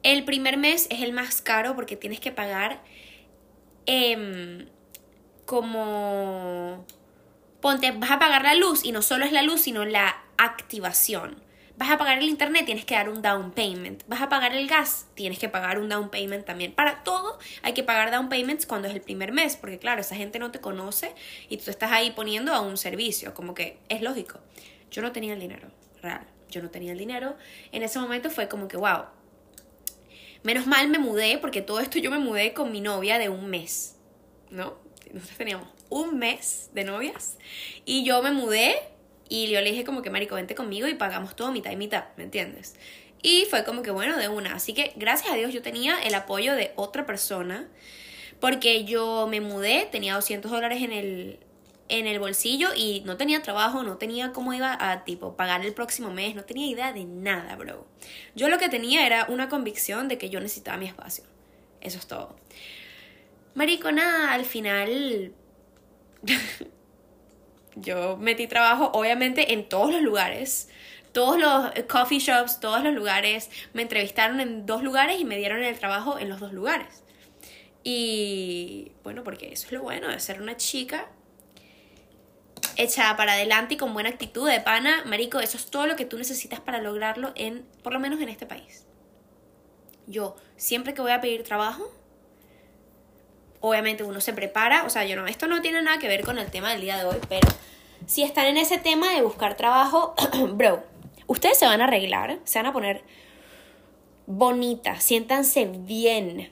el 0.02 0.24
primer 0.24 0.56
mes 0.56 0.86
es 0.90 1.02
el 1.02 1.12
más 1.12 1.40
caro 1.42 1.74
porque 1.74 1.96
tienes 1.96 2.20
que 2.20 2.30
pagar 2.30 2.82
em, 3.86 4.68
como 5.44 6.84
ponte, 7.60 7.90
vas 7.92 8.10
a 8.10 8.18
pagar 8.18 8.42
la 8.42 8.54
luz 8.54 8.84
y 8.84 8.92
no 8.92 9.02
solo 9.02 9.24
es 9.24 9.32
la 9.32 9.42
luz, 9.42 9.62
sino 9.62 9.84
la 9.84 10.22
activación. 10.36 11.42
Vas 11.76 11.90
a 11.90 11.98
pagar 11.98 12.18
el 12.18 12.24
internet, 12.24 12.64
tienes 12.64 12.86
que 12.86 12.94
dar 12.94 13.10
un 13.10 13.20
down 13.20 13.52
payment. 13.52 14.02
Vas 14.08 14.22
a 14.22 14.28
pagar 14.30 14.54
el 14.54 14.66
gas, 14.66 15.06
tienes 15.14 15.38
que 15.38 15.48
pagar 15.50 15.78
un 15.78 15.90
down 15.90 16.08
payment 16.08 16.46
también. 16.46 16.72
Para 16.72 17.04
todo 17.04 17.38
hay 17.62 17.74
que 17.74 17.82
pagar 17.82 18.10
down 18.10 18.30
payments 18.30 18.66
cuando 18.66 18.88
es 18.88 18.94
el 18.94 19.02
primer 19.02 19.32
mes, 19.32 19.56
porque 19.56 19.78
claro, 19.78 20.00
esa 20.00 20.16
gente 20.16 20.38
no 20.38 20.50
te 20.50 20.60
conoce 20.60 21.14
y 21.50 21.58
tú 21.58 21.70
estás 21.70 21.92
ahí 21.92 22.12
poniendo 22.12 22.54
a 22.54 22.60
un 22.60 22.78
servicio, 22.78 23.34
como 23.34 23.52
que 23.52 23.78
es 23.90 24.00
lógico. 24.00 24.40
Yo 24.90 25.02
no 25.02 25.12
tenía 25.12 25.34
el 25.34 25.40
dinero, 25.40 25.68
real. 26.00 26.26
Yo 26.48 26.62
no 26.62 26.70
tenía 26.70 26.92
el 26.92 26.98
dinero. 26.98 27.36
En 27.72 27.82
ese 27.82 27.98
momento 27.98 28.30
fue 28.30 28.48
como 28.48 28.68
que, 28.68 28.78
wow. 28.78 29.04
Menos 30.42 30.66
mal 30.66 30.88
me 30.88 30.98
mudé, 30.98 31.38
porque 31.38 31.60
todo 31.60 31.80
esto 31.80 31.98
yo 31.98 32.10
me 32.10 32.18
mudé 32.18 32.54
con 32.54 32.72
mi 32.72 32.80
novia 32.80 33.18
de 33.18 33.28
un 33.28 33.50
mes, 33.50 33.96
¿no? 34.48 34.78
Nosotros 35.12 35.36
teníamos 35.36 35.68
un 35.88 36.18
mes 36.18 36.70
de 36.72 36.84
novias 36.84 37.36
y 37.84 38.04
yo 38.04 38.22
me 38.22 38.32
mudé 38.32 38.76
y 39.28 39.48
yo 39.48 39.60
le 39.60 39.70
dije 39.70 39.84
como 39.84 40.02
que 40.02 40.10
marico, 40.10 40.34
vente 40.34 40.54
conmigo 40.54 40.86
y 40.86 40.94
pagamos 40.94 41.36
todo 41.36 41.52
mitad 41.52 41.70
y 41.70 41.76
mitad, 41.76 42.04
¿me 42.16 42.24
entiendes? 42.24 42.74
Y 43.22 43.46
fue 43.50 43.64
como 43.64 43.82
que 43.82 43.90
bueno, 43.90 44.16
de 44.18 44.28
una. 44.28 44.54
Así 44.54 44.74
que 44.74 44.92
gracias 44.96 45.32
a 45.32 45.36
Dios 45.36 45.52
yo 45.52 45.62
tenía 45.62 45.98
el 46.02 46.14
apoyo 46.14 46.54
de 46.54 46.72
otra 46.76 47.06
persona 47.06 47.68
porque 48.40 48.84
yo 48.84 49.26
me 49.28 49.40
mudé, 49.40 49.88
tenía 49.90 50.14
200 50.14 50.50
dólares 50.50 50.82
en 50.82 50.92
el, 50.92 51.40
en 51.88 52.06
el 52.06 52.18
bolsillo 52.18 52.68
y 52.76 53.02
no 53.06 53.16
tenía 53.16 53.42
trabajo, 53.42 53.82
no 53.82 53.96
tenía 53.96 54.32
cómo 54.32 54.52
iba 54.52 54.76
a 54.78 55.04
tipo 55.04 55.36
pagar 55.36 55.64
el 55.64 55.72
próximo 55.72 56.10
mes, 56.12 56.34
no 56.34 56.44
tenía 56.44 56.66
idea 56.66 56.92
de 56.92 57.04
nada, 57.04 57.56
bro. 57.56 57.86
Yo 58.34 58.48
lo 58.48 58.58
que 58.58 58.68
tenía 58.68 59.06
era 59.06 59.26
una 59.28 59.48
convicción 59.48 60.08
de 60.08 60.18
que 60.18 60.28
yo 60.28 60.40
necesitaba 60.40 60.76
mi 60.76 60.86
espacio. 60.86 61.24
Eso 61.80 61.98
es 61.98 62.06
todo. 62.06 62.36
Marico, 63.54 63.90
nada, 63.90 64.32
al 64.32 64.44
final 64.44 65.32
yo 67.76 68.16
metí 68.16 68.46
trabajo 68.46 68.90
obviamente 68.94 69.52
en 69.52 69.68
todos 69.68 69.92
los 69.92 70.02
lugares. 70.02 70.68
Todos 71.12 71.38
los 71.38 71.70
coffee 71.88 72.18
shops, 72.18 72.60
todos 72.60 72.82
los 72.82 72.92
lugares. 72.92 73.50
Me 73.72 73.82
entrevistaron 73.82 74.40
en 74.40 74.66
dos 74.66 74.82
lugares 74.82 75.20
y 75.20 75.24
me 75.24 75.38
dieron 75.38 75.62
el 75.62 75.78
trabajo 75.78 76.18
en 76.18 76.28
los 76.28 76.40
dos 76.40 76.52
lugares. 76.52 77.04
Y 77.84 78.92
bueno, 79.04 79.22
porque 79.22 79.52
eso 79.52 79.66
es 79.66 79.72
lo 79.72 79.82
bueno 79.82 80.08
de 80.08 80.18
ser 80.18 80.42
una 80.42 80.56
chica 80.56 81.08
echada 82.76 83.16
para 83.16 83.32
adelante 83.32 83.74
y 83.74 83.76
con 83.76 83.94
buena 83.94 84.10
actitud 84.10 84.48
de 84.48 84.60
pana, 84.60 85.04
marico, 85.06 85.40
eso 85.40 85.56
es 85.56 85.70
todo 85.70 85.86
lo 85.86 85.96
que 85.96 86.04
tú 86.04 86.18
necesitas 86.18 86.60
para 86.60 86.80
lograrlo 86.80 87.32
en, 87.34 87.64
por 87.82 87.92
lo 87.92 88.00
menos 88.00 88.20
en 88.20 88.28
este 88.28 88.44
país. 88.44 88.84
Yo, 90.06 90.36
siempre 90.56 90.94
que 90.94 91.00
voy 91.00 91.12
a 91.12 91.20
pedir 91.20 91.42
trabajo, 91.42 91.90
obviamente 93.60 94.04
uno 94.04 94.20
se 94.20 94.32
prepara, 94.32 94.84
o 94.84 94.90
sea, 94.90 95.04
yo 95.04 95.16
no, 95.16 95.26
esto 95.26 95.46
no 95.46 95.62
tiene 95.62 95.82
nada 95.82 95.98
que 95.98 96.08
ver 96.08 96.24
con 96.24 96.38
el 96.38 96.50
tema 96.50 96.72
del 96.72 96.80
día 96.80 96.96
de 96.96 97.04
hoy, 97.04 97.18
pero 97.28 97.48
si 98.06 98.22
están 98.22 98.46
en 98.46 98.56
ese 98.56 98.78
tema 98.78 99.12
de 99.14 99.22
buscar 99.22 99.56
trabajo, 99.56 100.14
bro, 100.54 100.84
ustedes 101.26 101.58
se 101.58 101.66
van 101.66 101.80
a 101.80 101.84
arreglar, 101.84 102.38
se 102.44 102.58
van 102.58 102.66
a 102.66 102.72
poner 102.72 103.02
bonita, 104.26 105.00
siéntanse 105.00 105.66
bien. 105.66 106.50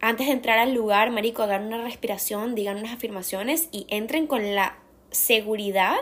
Antes 0.00 0.26
de 0.26 0.32
entrar 0.32 0.58
al 0.58 0.74
lugar, 0.74 1.10
marico, 1.10 1.44
hagan 1.44 1.66
una 1.66 1.82
respiración, 1.82 2.54
digan 2.54 2.78
unas 2.78 2.92
afirmaciones 2.92 3.68
y 3.70 3.86
entren 3.88 4.26
con 4.26 4.54
la 4.54 4.76
seguridad 5.10 5.94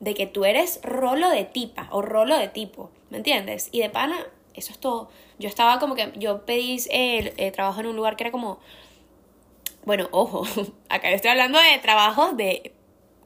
de 0.00 0.14
que 0.14 0.26
tú 0.26 0.44
eres 0.44 0.80
rolo 0.82 1.30
de 1.30 1.44
tipa 1.44 1.88
o 1.90 2.02
rolo 2.02 2.36
de 2.36 2.48
tipo, 2.48 2.90
¿me 3.08 3.16
entiendes? 3.16 3.70
Y 3.72 3.80
de 3.80 3.88
pana, 3.88 4.16
eso 4.54 4.72
es 4.72 4.78
todo. 4.78 5.10
Yo 5.38 5.48
estaba 5.48 5.78
como 5.78 5.94
que, 5.94 6.12
yo 6.16 6.44
pedí 6.44 6.78
el, 6.90 7.32
eh, 7.36 7.50
trabajo 7.50 7.80
en 7.80 7.86
un 7.86 7.96
lugar 7.96 8.16
que 8.16 8.24
era 8.24 8.30
como, 8.30 8.58
bueno, 9.84 10.08
ojo, 10.12 10.46
acá 10.88 11.10
yo 11.10 11.16
estoy 11.16 11.30
hablando 11.30 11.58
de 11.58 11.78
trabajos 11.78 12.36
de 12.36 12.72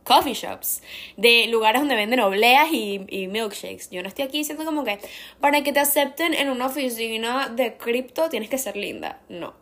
coffee 0.05 0.35
shops, 0.35 0.83
de 1.19 1.47
lugares 1.49 1.83
donde 1.83 1.95
venden 1.95 2.21
obleas 2.21 2.73
y, 2.73 3.05
y, 3.09 3.29
milkshakes. 3.29 3.91
Yo 3.91 4.03
no 4.03 4.09
estoy 4.09 4.25
aquí 4.25 4.39
diciendo 4.39 4.65
como 4.65 4.83
que 4.83 4.99
para 5.39 5.63
que 5.63 5.73
te 5.73 5.81
acepten 5.81 6.33
en 6.33 6.49
una 6.49 6.67
oficina 6.67 7.49
de 7.49 7.77
cripto 7.77 8.31
tienes 8.31 8.49
que 8.49 8.57
ser 8.57 8.77
linda. 8.77 9.21
No, 9.29 9.55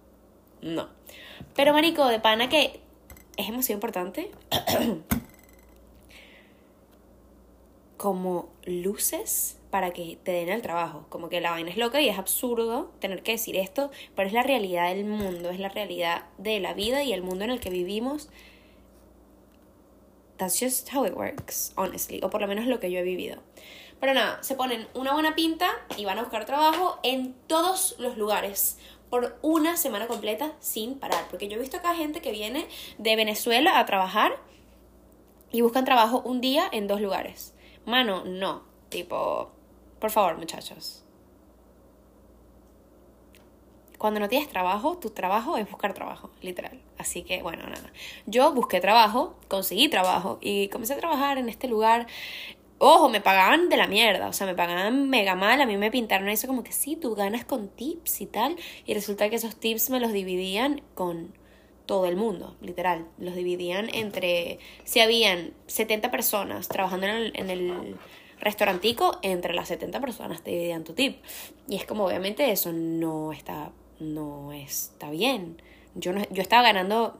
no. 0.62 0.88
Pero 1.56 1.72
marico, 1.72 2.06
de 2.06 2.20
pana 2.20 2.48
que 2.48 2.80
es 3.36 3.46
demasiado 3.46 3.76
importante. 3.76 4.30
como 7.96 8.48
luces 8.64 9.58
para 9.70 9.90
que 9.90 10.18
te 10.22 10.32
den 10.32 10.48
el 10.48 10.62
trabajo. 10.62 11.06
Como 11.08 11.28
que 11.28 11.40
la 11.40 11.50
vaina 11.50 11.70
es 11.70 11.76
loca 11.76 12.00
y 12.00 12.08
es 12.08 12.18
absurdo 12.18 12.92
tener 13.00 13.22
que 13.22 13.32
decir 13.32 13.56
esto, 13.56 13.90
pero 14.14 14.28
es 14.28 14.32
la 14.32 14.42
realidad 14.42 14.88
del 14.88 15.04
mundo, 15.04 15.50
es 15.50 15.58
la 15.58 15.68
realidad 15.68 16.24
de 16.38 16.60
la 16.60 16.74
vida 16.74 17.02
y 17.02 17.12
el 17.12 17.22
mundo 17.22 17.44
en 17.44 17.50
el 17.50 17.60
que 17.60 17.70
vivimos. 17.70 18.28
That's 20.36 20.60
just 20.60 20.92
how 20.94 21.06
it 21.06 21.14
works, 21.14 21.72
honestly, 21.76 22.20
o 22.22 22.30
por 22.30 22.40
lo 22.40 22.46
menos 22.46 22.66
lo 22.66 22.78
que 22.78 22.90
yo 22.90 22.98
he 22.98 23.02
vivido. 23.02 23.42
Pero 24.00 24.12
nada, 24.12 24.42
se 24.42 24.54
ponen 24.54 24.86
una 24.94 25.14
buena 25.14 25.34
pinta 25.34 25.70
y 25.96 26.04
van 26.04 26.18
a 26.18 26.22
buscar 26.22 26.44
trabajo 26.44 26.98
en 27.02 27.34
todos 27.46 27.96
los 27.98 28.18
lugares 28.18 28.78
por 29.08 29.38
una 29.40 29.76
semana 29.76 30.06
completa 30.06 30.52
sin 30.60 30.98
parar. 30.98 31.26
Porque 31.30 31.48
yo 31.48 31.56
he 31.56 31.60
visto 31.60 31.78
acá 31.78 31.94
gente 31.94 32.20
que 32.20 32.32
viene 32.32 32.66
de 32.98 33.16
Venezuela 33.16 33.78
a 33.78 33.86
trabajar 33.86 34.38
y 35.50 35.62
buscan 35.62 35.84
trabajo 35.84 36.20
un 36.24 36.40
día 36.40 36.68
en 36.70 36.86
dos 36.86 37.00
lugares. 37.00 37.54
Mano, 37.86 38.24
no. 38.24 38.64
Tipo, 38.90 39.52
por 40.06 40.12
favor, 40.12 40.38
muchachos. 40.38 41.02
Cuando 43.98 44.20
no 44.20 44.28
tienes 44.28 44.48
trabajo, 44.48 44.98
tu 44.98 45.10
trabajo 45.10 45.56
es 45.56 45.68
buscar 45.68 45.94
trabajo, 45.94 46.30
literal. 46.42 46.80
Así 46.96 47.24
que, 47.24 47.42
bueno, 47.42 47.64
nada. 47.64 47.92
Yo 48.26 48.54
busqué 48.54 48.80
trabajo, 48.80 49.34
conseguí 49.48 49.88
trabajo 49.88 50.38
y 50.40 50.68
comencé 50.68 50.94
a 50.94 50.98
trabajar 50.98 51.38
en 51.38 51.48
este 51.48 51.66
lugar. 51.66 52.06
Ojo, 52.78 53.08
me 53.08 53.20
pagaban 53.20 53.68
de 53.68 53.76
la 53.76 53.88
mierda, 53.88 54.28
o 54.28 54.32
sea, 54.32 54.46
me 54.46 54.54
pagaban 54.54 55.10
mega 55.10 55.34
mal. 55.34 55.60
A 55.60 55.66
mí 55.66 55.76
me 55.76 55.90
pintaron 55.90 56.28
eso 56.28 56.46
como 56.46 56.62
que 56.62 56.70
sí, 56.70 56.94
tú 56.94 57.16
ganas 57.16 57.44
con 57.44 57.68
tips 57.68 58.20
y 58.20 58.26
tal. 58.26 58.54
Y 58.84 58.94
resulta 58.94 59.28
que 59.28 59.34
esos 59.34 59.56
tips 59.56 59.90
me 59.90 59.98
los 59.98 60.12
dividían 60.12 60.82
con 60.94 61.34
todo 61.84 62.06
el 62.06 62.14
mundo, 62.14 62.56
literal. 62.60 63.08
Los 63.18 63.34
dividían 63.34 63.92
entre, 63.92 64.60
si 64.84 65.00
habían 65.00 65.52
70 65.66 66.12
personas 66.12 66.68
trabajando 66.68 67.08
en 67.08 67.50
el, 67.50 67.96
restaurantico, 68.40 69.18
entre 69.22 69.54
las 69.54 69.68
70 69.68 70.00
personas 70.00 70.42
te 70.42 70.50
dividían 70.50 70.84
tu 70.84 70.92
tip. 70.92 71.22
Y 71.68 71.76
es 71.76 71.84
como 71.84 72.04
obviamente 72.04 72.50
eso 72.50 72.72
no 72.72 73.32
está, 73.32 73.72
no 74.00 74.52
está 74.52 75.10
bien. 75.10 75.60
Yo, 75.94 76.12
no, 76.12 76.22
yo 76.30 76.42
estaba 76.42 76.62
ganando, 76.62 77.18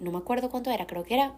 no 0.00 0.12
me 0.12 0.18
acuerdo 0.18 0.50
cuánto 0.50 0.70
era, 0.70 0.86
creo 0.86 1.04
que 1.04 1.14
era 1.14 1.34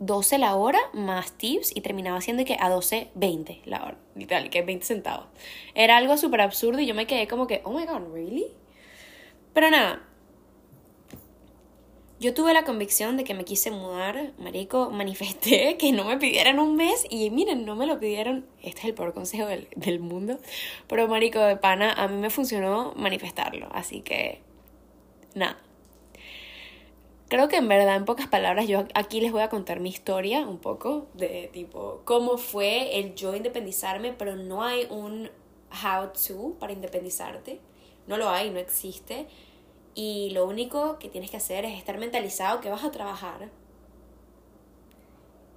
12 0.00 0.38
la 0.38 0.54
hora 0.54 0.78
más 0.92 1.32
tips 1.32 1.74
y 1.74 1.80
terminaba 1.80 2.20
siendo 2.20 2.44
que 2.44 2.56
a 2.60 2.68
12, 2.68 3.10
20 3.14 3.62
la 3.64 3.84
hora, 3.84 3.96
literal, 4.14 4.50
que 4.50 4.62
20 4.62 4.86
centavos. 4.86 5.26
Era 5.74 5.96
algo 5.96 6.16
súper 6.16 6.40
absurdo 6.40 6.80
y 6.80 6.86
yo 6.86 6.94
me 6.94 7.06
quedé 7.06 7.26
como 7.26 7.46
que, 7.46 7.60
oh 7.64 7.72
my 7.72 7.84
god, 7.84 8.02
¿really? 8.12 8.46
Pero 9.52 9.70
nada, 9.70 10.07
yo 12.20 12.34
tuve 12.34 12.52
la 12.52 12.64
convicción 12.64 13.16
de 13.16 13.24
que 13.24 13.34
me 13.34 13.44
quise 13.44 13.70
mudar, 13.70 14.32
marico, 14.38 14.90
manifesté 14.92 15.76
que 15.78 15.92
no 15.92 16.04
me 16.04 16.18
pidieran 16.18 16.58
un 16.58 16.76
mes 16.76 17.06
y 17.10 17.30
miren, 17.30 17.64
no 17.64 17.76
me 17.76 17.86
lo 17.86 17.98
pidieron, 17.98 18.46
este 18.62 18.80
es 18.80 18.84
el 18.86 18.94
peor 18.94 19.14
consejo 19.14 19.46
del, 19.46 19.68
del 19.76 20.00
mundo, 20.00 20.38
pero 20.88 21.08
marico 21.08 21.38
de 21.40 21.56
pana, 21.56 21.92
a 21.92 22.08
mí 22.08 22.16
me 22.16 22.30
funcionó 22.30 22.92
manifestarlo, 22.96 23.68
así 23.72 24.00
que 24.00 24.40
nada. 25.34 25.58
Creo 27.28 27.48
que 27.48 27.56
en 27.56 27.68
verdad, 27.68 27.96
en 27.96 28.06
pocas 28.06 28.26
palabras, 28.26 28.66
yo 28.68 28.86
aquí 28.94 29.20
les 29.20 29.32
voy 29.32 29.42
a 29.42 29.50
contar 29.50 29.80
mi 29.80 29.90
historia 29.90 30.46
un 30.46 30.58
poco 30.58 31.08
de 31.12 31.50
tipo 31.52 32.00
cómo 32.06 32.38
fue 32.38 32.98
el 32.98 33.14
yo 33.14 33.36
independizarme, 33.36 34.14
pero 34.14 34.34
no 34.34 34.62
hay 34.62 34.86
un 34.88 35.30
how 35.70 36.08
to 36.08 36.56
para 36.58 36.72
independizarte. 36.72 37.60
No 38.06 38.16
lo 38.16 38.30
hay, 38.30 38.48
no 38.48 38.58
existe. 38.58 39.26
Y 40.00 40.30
lo 40.30 40.46
único 40.46 40.96
que 41.00 41.08
tienes 41.08 41.28
que 41.28 41.38
hacer 41.38 41.64
es 41.64 41.76
estar 41.76 41.98
mentalizado 41.98 42.60
que 42.60 42.70
vas 42.70 42.84
a 42.84 42.92
trabajar 42.92 43.50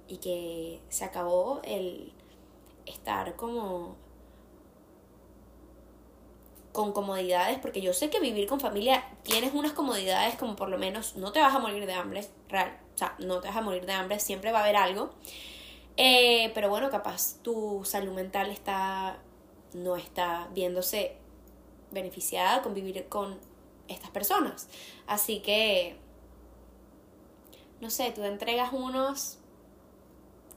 y 0.08 0.16
que 0.16 0.80
se 0.88 1.04
acabó 1.04 1.60
el 1.62 2.12
estar 2.84 3.36
como 3.36 3.94
con 6.72 6.92
comodidades, 6.92 7.60
porque 7.60 7.80
yo 7.82 7.92
sé 7.92 8.10
que 8.10 8.18
vivir 8.18 8.48
con 8.48 8.58
familia 8.58 9.04
tienes 9.22 9.54
unas 9.54 9.74
comodidades 9.74 10.34
como 10.34 10.56
por 10.56 10.70
lo 10.70 10.76
menos 10.76 11.14
no 11.14 11.30
te 11.30 11.38
vas 11.38 11.54
a 11.54 11.60
morir 11.60 11.86
de 11.86 11.92
hambre, 11.92 12.26
real, 12.48 12.76
o 12.96 12.98
sea, 12.98 13.14
no 13.20 13.38
te 13.40 13.46
vas 13.46 13.56
a 13.56 13.60
morir 13.60 13.86
de 13.86 13.92
hambre, 13.92 14.18
siempre 14.18 14.50
va 14.50 14.58
a 14.58 14.62
haber 14.64 14.74
algo. 14.74 15.10
Eh, 15.96 16.50
pero 16.52 16.68
bueno, 16.68 16.90
capaz 16.90 17.36
tu 17.42 17.84
salud 17.84 18.12
mental 18.12 18.50
está 18.50 19.20
no 19.72 19.94
está 19.94 20.48
viéndose 20.52 21.16
beneficiada 21.92 22.60
con 22.62 22.74
vivir 22.74 23.06
con 23.08 23.51
estas 23.88 24.10
personas. 24.10 24.68
Así 25.06 25.40
que, 25.40 25.96
no 27.80 27.90
sé, 27.90 28.12
tú 28.12 28.24
entregas 28.24 28.72
unos 28.72 29.38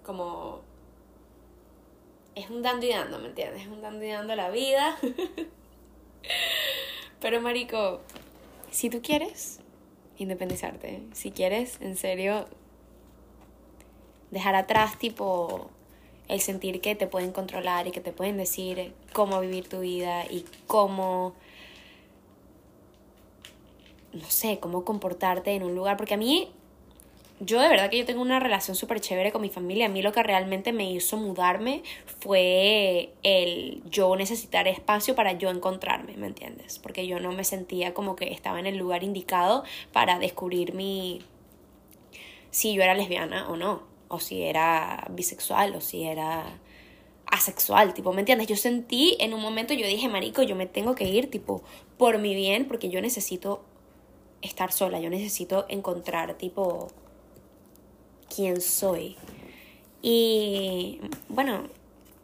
como... 0.06 0.62
Es 2.36 2.50
un 2.50 2.62
dando 2.62 2.86
y 2.86 2.90
dando, 2.90 3.20
¿me 3.20 3.30
entiendes? 3.30 3.62
Es 3.62 3.68
un 3.68 3.82
dando 3.82 4.04
y 4.04 4.10
dando 4.10 4.36
la 4.36 4.50
vida. 4.50 4.98
Pero, 7.22 7.42
Marico, 7.42 8.02
si 8.72 8.90
tú 8.90 9.02
quieres 9.02 9.60
independizarte, 10.18 11.02
si 11.14 11.32
quieres, 11.32 11.80
en 11.80 11.96
serio, 11.96 12.46
dejar 14.32 14.56
atrás, 14.56 15.00
tipo, 15.00 15.70
el 16.28 16.42
sentir 16.42 16.82
que 16.82 16.96
te 16.96 17.08
pueden 17.08 17.32
controlar 17.32 17.88
y 17.88 17.92
que 17.92 18.02
te 18.02 18.12
pueden 18.12 18.38
decir 18.38 18.94
cómo 19.14 19.40
vivir 19.40 19.70
tu 19.70 19.80
vida 19.80 20.26
y 20.26 20.46
cómo 20.68 21.36
no 24.16 24.30
sé, 24.30 24.60
cómo 24.60 24.84
comportarte 24.86 25.52
en 25.52 25.64
un 25.64 25.76
lugar, 25.76 25.98
porque 25.98 26.14
a 26.14 26.18
mí, 26.18 26.50
yo 27.40 27.60
de 27.60 27.68
verdad 27.68 27.90
que 27.90 27.98
yo 27.98 28.06
tengo 28.06 28.22
una 28.22 28.40
relación 28.40 28.76
súper 28.76 29.02
chévere 29.02 29.32
con 29.32 29.42
mi 29.42 29.50
familia, 29.50 29.88
a 29.88 29.90
mí 29.90 30.02
lo 30.02 30.14
que 30.14 30.24
realmente 30.24 30.72
me 30.72 30.90
hizo 30.90 31.18
mudarme 31.18 31.84
fue 32.22 33.14
el 33.24 33.84
yo 33.90 34.16
necesitar 34.16 34.68
espacio 34.68 35.16
para 35.16 35.34
yo 35.34 35.50
encontrarme, 35.50 36.16
¿me 36.16 36.28
entiendes? 36.28 36.80
Porque 36.80 37.08
yo 37.08 37.20
no 37.20 37.34
me 37.34 37.44
sentía 37.44 37.94
como 37.94 38.16
que 38.16 38.32
estaba 38.32 38.60
en 38.60 38.68
el 38.68 38.78
lugar 38.78 39.04
indicado 39.04 39.64
para 39.92 40.18
descubrir 40.18 40.74
mi... 40.74 41.22
si 42.52 42.74
yo 42.74 42.84
era 42.84 42.96
lesbiana 42.96 43.50
o 43.50 43.58
no, 43.58 43.84
o 44.08 44.20
si 44.20 44.44
era 44.44 45.06
bisexual, 45.12 45.76
o 45.76 45.82
si 45.82 46.04
era 46.04 46.60
asexual, 47.26 47.94
tipo, 47.94 48.14
¿me 48.14 48.22
entiendes? 48.22 48.48
Yo 48.48 48.56
sentí 48.56 49.18
en 49.20 49.34
un 49.34 49.42
momento, 49.42 49.74
yo 49.74 49.86
dije, 49.88 50.08
marico, 50.08 50.42
yo 50.44 50.56
me 50.56 50.68
tengo 50.68 50.96
que 50.96 51.06
ir, 51.06 51.30
tipo, 51.30 51.64
por 51.98 52.18
mi 52.18 52.34
bien, 52.34 52.66
porque 52.66 52.88
yo 52.90 53.02
necesito 53.02 53.64
estar 54.46 54.72
sola, 54.72 55.00
yo 55.00 55.10
necesito 55.10 55.66
encontrar 55.70 56.38
tipo 56.38 56.88
quién 58.34 58.62
soy. 58.62 59.16
Y 60.02 61.00
bueno, 61.30 61.64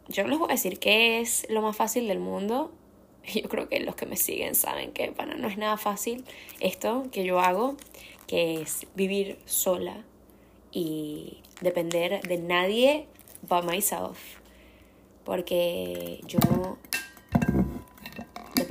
yo 0.08 0.26
les 0.26 0.38
voy 0.38 0.48
a 0.50 0.52
decir 0.52 0.78
que 0.78 1.20
es 1.20 1.46
lo 1.48 1.62
más 1.62 1.76
fácil 1.76 2.08
del 2.08 2.18
mundo. 2.18 2.72
Yo 3.34 3.48
creo 3.48 3.68
que 3.68 3.78
los 3.80 3.94
que 3.94 4.04
me 4.04 4.16
siguen 4.16 4.56
saben 4.56 4.92
que 4.92 5.12
para 5.12 5.36
no 5.36 5.46
es 5.46 5.56
nada 5.56 5.76
fácil 5.76 6.24
esto 6.58 7.04
que 7.12 7.24
yo 7.24 7.38
hago, 7.38 7.76
que 8.26 8.60
es 8.60 8.86
vivir 8.96 9.38
sola 9.44 10.02
y 10.72 11.38
depender 11.60 12.20
de 12.22 12.38
nadie 12.38 13.06
but 13.48 13.64
myself. 13.64 14.18
Porque 15.24 16.20
yo 16.26 16.40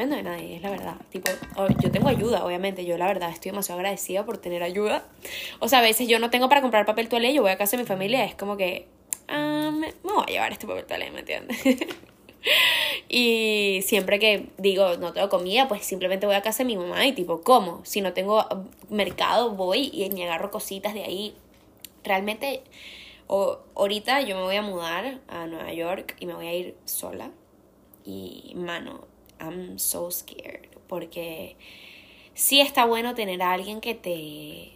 dependo 0.02 0.16
de 0.16 0.24
nadie, 0.24 0.56
es 0.56 0.62
la 0.62 0.72
verdad. 0.72 0.96
Tipo, 1.12 1.32
yo 1.80 1.92
tengo 1.92 2.08
ayuda, 2.08 2.44
obviamente. 2.44 2.86
Yo, 2.86 2.98
la 2.98 3.06
verdad, 3.06 3.30
estoy 3.30 3.52
demasiado 3.52 3.80
agradecida 3.80 4.26
por 4.26 4.38
tener 4.38 4.64
ayuda. 4.64 5.06
O 5.60 5.68
sea, 5.68 5.80
a 5.80 5.82
veces 5.82 6.08
yo 6.08 6.18
no 6.18 6.30
tengo 6.32 6.50
para 6.50 6.62
comprar 6.62 6.86
papel 6.86 7.08
toalé, 7.08 7.34
yo 7.34 7.44
voy 7.44 7.52
a 7.52 7.58
casa 7.58 7.78
de 7.78 7.84
mi 7.84 7.88
familia, 7.88 8.26
es 8.26 8.34
como 8.36 8.58
que. 8.58 8.88
Ah, 9.28 9.72
me, 9.72 9.94
voy 10.04 10.24
a 10.24 10.32
llevar 10.32 10.52
este 10.52 10.66
papel 10.66 10.86
toalé, 10.86 11.12
¿me 11.12 11.20
entiendes? 11.20 11.58
y 13.10 13.82
siempre 13.84 14.18
que 14.18 14.48
digo 14.58 14.98
no 14.98 15.14
tengo 15.14 15.30
comida, 15.30 15.68
pues 15.68 15.86
simplemente 15.86 16.26
voy 16.26 16.36
a 16.36 16.42
casa 16.42 16.64
de 16.64 16.68
mi 16.68 16.78
mamá 16.78 17.06
y 17.06 17.14
tipo, 17.14 17.42
¿cómo? 17.42 17.82
Si 17.86 18.02
no 18.02 18.14
tengo 18.14 18.46
mercado, 18.90 19.52
voy 19.52 19.92
y 19.94 20.10
me 20.10 20.24
agarro 20.24 20.50
cositas 20.50 20.94
de 20.96 21.04
ahí. 21.04 21.36
Realmente, 22.04 22.64
o, 23.28 23.60
ahorita 23.76 24.22
yo 24.22 24.36
me 24.36 24.42
voy 24.42 24.56
a 24.56 24.64
mudar 24.64 25.20
a 25.28 25.46
Nueva 25.46 25.72
York 25.72 26.16
y 26.20 26.26
me 26.26 26.34
voy 26.34 26.48
a 26.48 26.54
ir 26.54 26.76
sola 26.86 27.30
Y, 28.04 28.54
mano, 28.56 29.11
I'm 29.42 29.80
so 29.80 30.10
scared. 30.12 30.70
Porque 30.88 31.56
sí 32.34 32.62
está 32.62 32.86
bueno 32.86 33.16
tener 33.16 33.42
a 33.42 33.54
alguien 33.54 33.82
que 33.82 33.96
te 33.96 34.74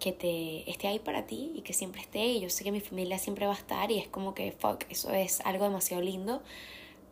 que 0.00 0.12
te 0.12 0.70
esté 0.70 0.88
ahí 0.88 0.98
para 0.98 1.26
ti 1.26 1.52
y 1.54 1.62
que 1.62 1.72
siempre 1.72 2.02
esté 2.02 2.26
y 2.26 2.40
yo 2.40 2.50
sé 2.50 2.64
que 2.64 2.70
mi 2.70 2.80
familia 2.80 3.18
siempre 3.18 3.46
va 3.46 3.54
a 3.54 3.56
estar 3.56 3.90
y 3.90 3.98
es 3.98 4.08
como 4.08 4.34
que 4.34 4.52
fuck, 4.52 4.84
eso 4.90 5.10
es 5.10 5.40
algo 5.40 5.64
demasiado 5.64 6.02
lindo. 6.02 6.42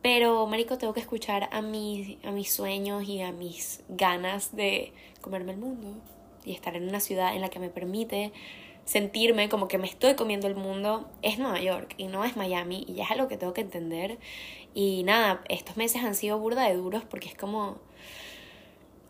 Pero, 0.02 0.46
marico, 0.46 0.76
tengo 0.76 0.92
que 0.92 1.00
escuchar 1.00 1.48
a, 1.50 1.62
mis, 1.62 2.22
a 2.26 2.30
mis 2.30 2.52
sueños 2.52 3.08
y 3.08 3.22
a 3.22 3.32
mis 3.32 3.82
ganas 3.88 4.54
de 4.54 4.92
comerme 5.22 5.52
el 5.52 5.58
mundo 5.58 5.96
y 6.44 6.52
estar 6.52 6.76
en 6.76 6.86
una 6.86 7.00
ciudad 7.00 7.34
en 7.34 7.40
la 7.40 7.48
que 7.48 7.58
me 7.58 7.70
permite 7.70 8.30
sentirme 8.84 9.48
como 9.48 9.68
que 9.68 9.78
me 9.78 9.86
estoy 9.86 10.14
comiendo 10.14 10.46
el 10.46 10.54
mundo. 10.54 11.08
Es 11.22 11.38
Nueva 11.38 11.60
York 11.60 11.94
y 11.96 12.06
no 12.06 12.24
es 12.24 12.36
Miami 12.36 12.84
y 12.88 12.94
ya 12.94 13.04
es 13.04 13.10
algo 13.10 13.28
que 13.28 13.36
tengo 13.36 13.54
que 13.54 13.62
entender. 13.62 14.18
Y 14.74 15.02
nada, 15.04 15.42
estos 15.48 15.76
meses 15.76 16.02
han 16.02 16.14
sido 16.14 16.38
burda 16.38 16.68
de 16.68 16.74
duros 16.74 17.02
porque 17.08 17.28
es 17.28 17.34
como 17.34 17.78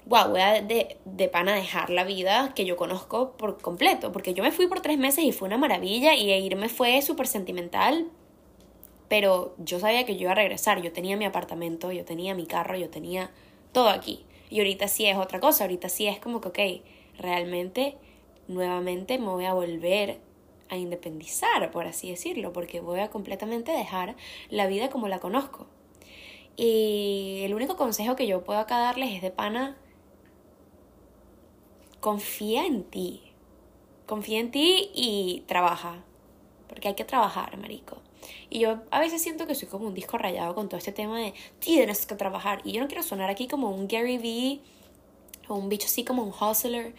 wow, 0.07 0.29
voy 0.29 0.41
a 0.41 0.61
de, 0.63 0.99
de 1.05 1.29
pana 1.29 1.55
dejar 1.55 1.91
la 1.91 2.05
vida 2.05 2.53
que 2.55 2.65
yo 2.65 2.77
conozco 2.77 3.33
por 3.33 3.61
completo, 3.61 4.13
porque 4.13 4.35
yo 4.35 4.43
me 4.43 4.53
fui 4.53 4.67
por 4.67 4.81
tres 4.81 4.99
meses 4.99 5.25
y 5.25 5.33
fue 5.33 5.49
una 5.49 5.59
maravilla 5.59 6.15
y 6.15 6.31
irme 6.31 6.69
fue 6.69 7.01
súper 7.03 7.27
sentimental, 7.27 8.07
pero 9.09 9.55
yo 9.59 9.79
sabía 9.81 10.05
que 10.05 10.17
yo 10.17 10.23
iba 10.23 10.33
a 10.33 10.37
regresar, 10.37 10.83
yo 10.83 10.93
tenía 10.93 11.17
mi 11.17 11.25
apartamento, 11.25 11.93
yo 11.93 12.05
tenía 12.05 12.35
mi 12.35 12.47
carro, 12.47 12.77
yo 12.77 12.91
tenía 12.91 13.31
todo 13.73 13.89
aquí. 13.89 14.25
Y 14.51 14.59
ahorita 14.59 14.89
sí 14.89 15.07
es 15.07 15.17
otra 15.17 15.41
cosa, 15.41 15.65
ahorita 15.65 15.89
sí 15.89 16.07
es 16.07 16.19
como 16.19 16.41
que, 16.41 16.49
ok, 16.49 16.85
realmente, 17.19 17.97
nuevamente 18.49 19.19
me 19.19 19.29
voy 19.29 19.45
a 19.45 19.55
volver 19.55 20.21
a 20.69 20.77
independizar, 20.77 21.71
por 21.71 21.87
así 21.87 22.11
decirlo, 22.11 22.53
porque 22.53 22.81
voy 22.81 23.01
a 23.01 23.11
completamente 23.11 23.73
dejar 23.73 24.17
la 24.51 24.67
vida 24.67 24.91
como 24.91 25.09
la 25.09 25.19
conozco. 25.21 25.67
Y 26.57 27.41
el 27.45 27.55
único 27.55 27.77
consejo 27.77 28.17
que 28.17 28.27
yo 28.27 28.45
puedo 28.45 28.61
acá 28.61 28.79
darles 28.79 29.13
es 29.13 29.23
de 29.23 29.31
pana, 29.31 29.77
confía 32.01 32.67
en 32.67 32.85
ti. 32.85 33.23
Confía 34.07 34.41
en 34.41 34.51
ti 34.51 34.91
y 34.95 35.43
trabaja. 35.47 36.05
Porque 36.69 36.89
hay 36.89 36.95
que 36.95 37.05
trabajar, 37.05 37.57
marico. 37.57 38.03
Y 38.51 38.61
yo 38.61 38.83
a 38.91 39.01
veces 39.01 39.23
siento 39.23 39.47
que 39.47 39.55
soy 39.55 39.69
como 39.69 39.87
un 39.87 39.95
disco 39.95 40.19
rayado 40.19 40.55
con 40.55 40.69
todo 40.69 40.79
este 40.79 40.93
tema 40.93 41.19
de 41.19 41.35
tienes 41.59 42.07
que 42.07 42.15
trabajar. 42.15 42.61
Y 42.65 42.73
yo 42.73 42.81
no 42.81 42.89
quiero 42.89 43.03
sonar 43.03 43.31
aquí 43.31 43.49
como 43.49 43.71
un 43.71 43.89
Gary 43.89 44.19
Vee 44.19 44.61
o 45.49 45.55
un 45.55 45.69
bicho 45.69 45.87
así 45.87 46.05
como 46.05 46.23
un 46.23 46.33
hustler. 46.33 46.95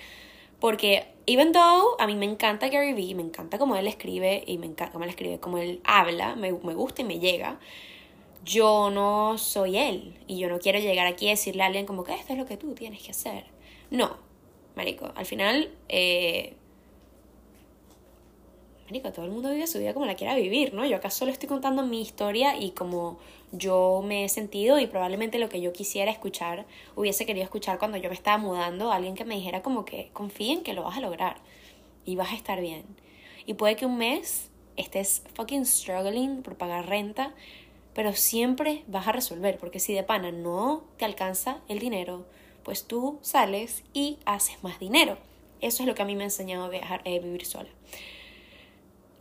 Porque, 0.66 1.06
even 1.28 1.52
though 1.52 1.96
a 2.00 2.08
mí 2.08 2.16
me 2.16 2.26
encanta 2.26 2.70
Gary 2.70 2.94
Vee, 2.94 3.14
me 3.14 3.22
encanta 3.22 3.60
cómo 3.60 3.76
él 3.76 3.88
escribe 3.88 4.44
y 4.48 4.58
me 4.58 4.66
encanta 4.66 4.94
cómo 4.94 5.04
él 5.04 5.12
escribe, 5.12 5.40
cómo 5.40 5.60
él 5.60 5.80
habla, 5.84 6.36
me, 6.36 6.52
me 6.54 6.74
gusta 6.74 7.04
y 7.04 7.06
me 7.06 7.20
llega. 7.20 7.60
Yo 8.44 8.90
no 8.90 9.38
soy 9.38 9.78
él. 9.78 10.18
Y 10.26 10.40
yo 10.40 10.50
no 10.50 10.58
quiero 10.58 10.80
llegar 10.80 11.06
aquí 11.06 11.28
a 11.28 11.30
decirle 11.30 11.62
a 11.62 11.68
alguien 11.68 11.86
como 11.86 12.04
que 12.04 12.16
esto 12.16 12.34
es 12.34 12.40
lo 12.40 12.48
que 12.48 12.58
tú 12.58 12.74
tienes 12.74 13.04
que 13.04 13.12
hacer. 13.12 13.46
No, 13.92 14.18
Marico, 14.76 15.12
al 15.16 15.28
final, 15.28 15.70
eh, 15.88 16.56
Marico, 18.86 19.12
todo 19.12 19.26
el 19.26 19.32
mundo 19.32 19.50
vive 19.50 19.66
su 19.66 19.80
vida 19.80 19.96
como 19.96 20.06
la 20.06 20.14
quiera 20.14 20.36
vivir, 20.36 20.76
¿no? 20.76 20.86
Yo 20.86 20.98
acá 20.98 21.10
solo 21.10 21.32
estoy 21.32 21.50
contando 21.50 21.82
mi 21.84 22.02
historia 22.02 22.56
y 22.56 22.70
como 22.70 23.18
yo 23.52 24.04
me 24.06 24.26
he 24.26 24.30
sentido 24.30 24.78
y 24.78 24.86
probablemente 24.86 25.40
lo 25.40 25.50
que 25.50 25.60
yo 25.60 25.74
quisiera 25.74 26.12
escuchar, 26.12 26.66
hubiese 26.96 27.26
querido 27.26 27.44
escuchar 27.44 27.80
cuando 27.80 27.98
yo 27.98 28.10
me 28.10 28.16
estaba 28.16 28.38
mudando, 28.38 28.92
alguien 28.92 29.16
que 29.16 29.26
me 29.26 29.36
dijera 29.36 29.64
como 29.64 29.86
que 29.86 30.12
confíen 30.14 30.62
que 30.62 30.74
lo 30.74 30.84
vas 30.84 30.98
a 30.98 31.02
lograr 31.02 31.38
y 32.06 32.16
vas 32.16 32.32
a 32.32 32.36
estar 32.36 32.62
bien. 32.62 32.84
Y 33.48 33.56
puede 33.56 33.76
que 33.76 33.88
un 33.88 33.98
mes 33.98 34.52
estés 34.78 35.24
fucking 35.34 35.66
struggling 35.66 36.44
por 36.44 36.56
pagar 36.56 36.88
renta, 36.88 37.34
pero 37.96 38.14
siempre 38.14 38.84
vas 38.86 39.08
a 39.08 39.14
resolver, 39.14 39.58
porque 39.58 39.80
si 39.80 39.94
de 39.94 40.04
pana 40.04 40.32
no 40.32 40.84
te 40.98 41.06
alcanza 41.06 41.58
el 41.70 41.80
dinero, 41.80 42.28
pues 42.62 42.86
tú 42.86 43.18
sales 43.24 43.84
y 43.94 44.20
haces 44.26 44.64
más 44.64 44.78
dinero. 44.78 45.18
Eso 45.62 45.82
es 45.82 45.88
lo 45.88 45.96
que 45.96 46.04
a 46.04 46.06
mí 46.06 46.16
me 46.16 46.22
ha 46.24 46.28
enseñado 46.28 46.70
viajar, 46.70 47.02
eh, 47.06 47.20
vivir 47.20 47.46
sola. 47.48 47.70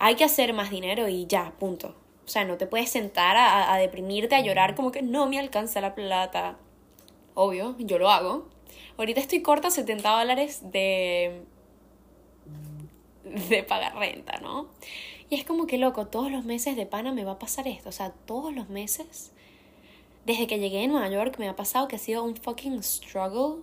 Hay 0.05 0.17
que 0.17 0.25
hacer 0.25 0.53
más 0.53 0.69
dinero 0.69 1.09
y 1.09 1.27
ya, 1.27 1.55
punto. 1.59 1.95
O 2.27 2.29
sea, 2.29 2.45
no 2.45 2.59
te 2.59 2.67
puedes 2.67 2.91
sentar 2.91 3.39
a, 3.39 3.73
a 3.73 3.79
deprimirte, 3.79 4.35
a 4.35 4.43
llorar 4.43 4.75
como 4.75 4.93
que 4.93 5.01
no 5.01 5.27
me 5.31 5.39
alcanza 5.39 5.81
la 5.81 5.95
plata. 5.95 6.59
Obvio, 7.33 7.75
yo 7.79 7.99
lo 7.99 8.11
hago. 8.11 8.47
Ahorita 8.99 9.21
estoy 9.21 9.41
corta 9.41 9.71
70 9.71 10.19
dólares 10.19 10.61
de, 10.71 11.47
de 13.49 13.63
pagar 13.63 13.97
renta, 13.97 14.41
¿no? 14.43 14.69
Y 15.31 15.37
es 15.37 15.45
como 15.47 15.67
que 15.67 15.79
loco, 15.79 16.07
todos 16.09 16.31
los 16.31 16.45
meses 16.45 16.77
de 16.77 16.85
pana 16.85 17.11
me 17.15 17.25
va 17.25 17.33
a 17.33 17.39
pasar 17.39 17.67
esto. 17.67 17.89
O 17.89 17.93
sea, 17.93 18.11
todos 18.11 18.55
los 18.55 18.69
meses 18.69 19.33
desde 20.27 20.47
que 20.47 20.59
llegué 20.59 20.85
a 20.85 20.87
Nueva 20.87 21.09
York 21.09 21.39
me 21.39 21.49
ha 21.49 21.57
pasado 21.57 21.89
que 21.89 21.97
ha 21.97 21.99
sido 21.99 22.25
un 22.25 22.37
fucking 22.37 22.83
struggle 22.83 23.63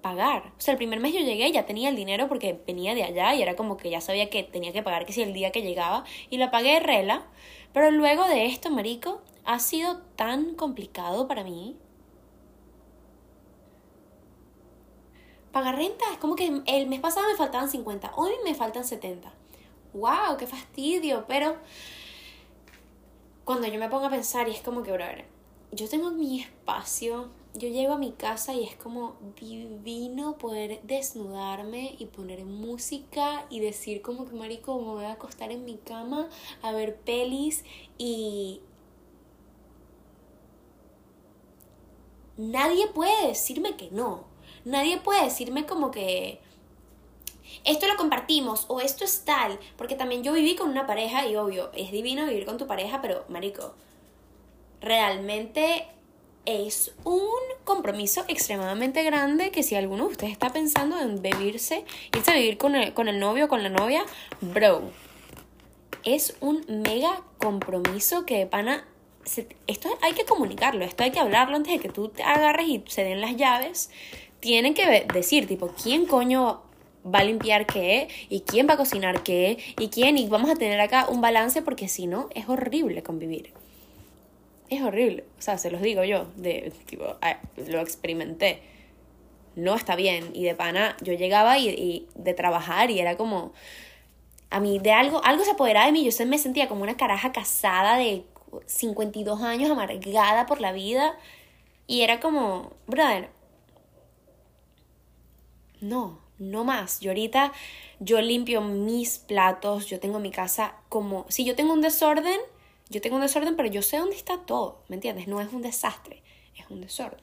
pagar. 0.00 0.52
O 0.56 0.60
sea, 0.60 0.72
el 0.72 0.78
primer 0.78 1.00
mes 1.00 1.12
yo 1.12 1.20
llegué 1.20 1.50
ya 1.52 1.66
tenía 1.66 1.88
el 1.88 1.96
dinero 1.96 2.28
porque 2.28 2.60
venía 2.66 2.94
de 2.94 3.04
allá 3.04 3.34
y 3.34 3.42
era 3.42 3.56
como 3.56 3.76
que 3.76 3.90
ya 3.90 4.00
sabía 4.00 4.30
que 4.30 4.42
tenía 4.42 4.72
que 4.72 4.82
pagar 4.82 5.06
que 5.06 5.12
si 5.12 5.22
el 5.22 5.32
día 5.32 5.52
que 5.52 5.62
llegaba 5.62 6.04
y 6.30 6.38
la 6.38 6.50
pagué 6.50 6.80
rela. 6.80 7.26
Pero 7.72 7.90
luego 7.90 8.26
de 8.26 8.46
esto, 8.46 8.70
marico, 8.70 9.20
ha 9.44 9.58
sido 9.58 9.98
tan 10.16 10.54
complicado 10.54 11.28
para 11.28 11.44
mí. 11.44 11.76
Pagar 15.52 15.76
renta 15.76 16.04
es 16.12 16.18
como 16.18 16.36
que 16.36 16.62
el 16.66 16.86
mes 16.88 17.00
pasado 17.00 17.28
me 17.28 17.36
faltaban 17.36 17.68
50, 17.68 18.12
hoy 18.16 18.32
me 18.44 18.54
faltan 18.54 18.84
70. 18.84 19.32
¡Wow! 19.94 20.36
¡Qué 20.38 20.46
fastidio! 20.46 21.24
Pero 21.26 21.56
cuando 23.44 23.66
yo 23.66 23.78
me 23.78 23.88
pongo 23.88 24.06
a 24.06 24.10
pensar 24.10 24.48
y 24.48 24.52
es 24.52 24.60
como 24.60 24.82
que, 24.82 24.92
brother, 24.92 25.24
yo 25.72 25.88
tengo 25.88 26.10
mi 26.10 26.40
espacio, 26.40 27.30
yo 27.58 27.68
llego 27.68 27.94
a 27.94 27.98
mi 27.98 28.12
casa 28.12 28.54
y 28.54 28.64
es 28.64 28.76
como 28.76 29.16
divino 29.40 30.38
poder 30.38 30.80
desnudarme 30.84 31.96
y 31.98 32.06
poner 32.06 32.44
música 32.44 33.46
y 33.50 33.60
decir 33.60 34.00
como 34.00 34.26
que 34.26 34.34
marico 34.34 34.78
me 34.78 34.86
voy 34.86 35.04
a 35.04 35.12
acostar 35.12 35.50
en 35.50 35.64
mi 35.64 35.76
cama 35.76 36.28
a 36.62 36.72
ver 36.72 36.96
pelis 36.96 37.64
y 37.98 38.60
nadie 42.36 42.86
puede 42.88 43.28
decirme 43.28 43.76
que 43.76 43.90
no. 43.90 44.24
Nadie 44.64 44.98
puede 44.98 45.24
decirme 45.24 45.66
como 45.66 45.90
que 45.90 46.40
esto 47.64 47.86
lo 47.86 47.96
compartimos 47.96 48.66
o 48.68 48.80
esto 48.80 49.04
es 49.04 49.24
tal, 49.24 49.58
porque 49.76 49.94
también 49.94 50.22
yo 50.22 50.32
viví 50.32 50.54
con 50.56 50.70
una 50.70 50.86
pareja 50.86 51.26
y 51.26 51.36
obvio, 51.36 51.70
es 51.74 51.90
divino 51.90 52.26
vivir 52.26 52.44
con 52.44 52.58
tu 52.58 52.66
pareja, 52.66 53.00
pero 53.00 53.24
marico, 53.28 53.74
realmente 54.80 55.86
es 56.48 56.92
un 57.04 57.28
compromiso 57.64 58.24
extremadamente 58.26 59.02
grande 59.02 59.50
que 59.50 59.62
si 59.62 59.74
alguno 59.74 60.04
de 60.04 60.12
ustedes 60.12 60.32
está 60.32 60.50
pensando 60.50 60.98
en 60.98 61.20
vivirse, 61.20 61.84
irse 62.16 62.30
a 62.30 62.34
vivir 62.34 62.56
con 62.56 62.74
el, 62.74 62.94
con 62.94 63.06
el 63.08 63.20
novio 63.20 63.44
o 63.44 63.48
con 63.48 63.62
la 63.62 63.68
novia, 63.68 64.02
bro, 64.40 64.90
es 66.04 66.38
un 66.40 66.64
mega 66.66 67.22
compromiso 67.36 68.24
que 68.24 68.46
pana, 68.46 68.86
esto 69.66 69.90
hay 70.00 70.14
que 70.14 70.24
comunicarlo, 70.24 70.86
esto 70.86 71.04
hay 71.04 71.10
que 71.10 71.20
hablarlo 71.20 71.54
antes 71.54 71.74
de 71.74 71.80
que 71.80 71.90
tú 71.90 72.08
te 72.08 72.22
agarres 72.22 72.66
y 72.66 72.82
se 72.88 73.04
den 73.04 73.20
las 73.20 73.36
llaves. 73.36 73.90
Tienen 74.40 74.72
que 74.72 75.06
decir, 75.12 75.46
tipo, 75.46 75.74
¿quién 75.82 76.06
coño 76.06 76.62
va 77.04 77.18
a 77.18 77.24
limpiar 77.24 77.66
qué 77.66 78.08
y 78.30 78.40
quién 78.40 78.66
va 78.66 78.74
a 78.74 78.76
cocinar 78.78 79.22
qué 79.22 79.58
y 79.78 79.88
quién 79.88 80.16
y 80.16 80.26
vamos 80.28 80.50
a 80.50 80.54
tener 80.54 80.80
acá 80.80 81.08
un 81.10 81.20
balance 81.20 81.60
porque 81.60 81.88
si 81.88 82.06
no 82.06 82.30
es 82.34 82.48
horrible 82.48 83.02
convivir 83.02 83.52
es 84.68 84.82
horrible. 84.82 85.24
O 85.38 85.42
sea, 85.42 85.58
se 85.58 85.70
los 85.70 85.80
digo 85.80 86.04
yo, 86.04 86.26
de, 86.36 86.72
tipo, 86.86 87.16
lo 87.66 87.80
experimenté. 87.80 88.62
No 89.56 89.74
está 89.74 89.96
bien. 89.96 90.30
Y 90.34 90.44
de 90.44 90.54
pana, 90.54 90.96
yo 91.02 91.12
llegaba 91.14 91.58
y, 91.58 92.06
de 92.14 92.34
trabajar 92.34 92.90
y 92.90 93.00
era 93.00 93.16
como. 93.16 93.52
A 94.50 94.60
mí, 94.60 94.78
de 94.78 94.92
algo, 94.92 95.22
algo 95.24 95.44
se 95.44 95.50
apoderaba 95.50 95.86
de 95.86 95.92
mí. 95.92 96.08
Yo 96.08 96.26
me 96.26 96.38
sentía 96.38 96.68
como 96.68 96.82
una 96.82 96.96
caraja 96.96 97.32
casada 97.32 97.98
de 97.98 98.24
52 98.66 99.42
años, 99.42 99.70
amargada 99.70 100.46
por 100.46 100.60
la 100.60 100.72
vida. 100.72 101.16
Y 101.86 102.02
era 102.02 102.20
como, 102.20 102.72
brother, 102.86 103.30
no, 105.80 106.18
no 106.38 106.64
más. 106.64 107.00
Yo 107.00 107.10
ahorita, 107.10 107.52
yo 108.00 108.20
limpio 108.20 108.60
mis 108.60 109.18
platos, 109.18 109.86
yo 109.86 110.00
tengo 110.00 110.18
mi 110.18 110.30
casa 110.30 110.74
como, 110.88 111.26
si 111.28 111.44
yo 111.44 111.56
tengo 111.56 111.72
un 111.72 111.80
desorden, 111.80 112.38
yo 112.90 113.00
tengo 113.00 113.16
un 113.16 113.22
desorden, 113.22 113.56
pero 113.56 113.68
yo 113.68 113.82
sé 113.82 113.98
dónde 113.98 114.16
está 114.16 114.38
todo, 114.38 114.82
¿me 114.88 114.96
entiendes? 114.96 115.28
No 115.28 115.40
es 115.40 115.52
un 115.52 115.62
desastre, 115.62 116.22
es 116.56 116.68
un 116.70 116.80
desorden. 116.80 117.20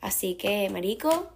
Así 0.00 0.34
que, 0.34 0.70
Marico, 0.70 1.30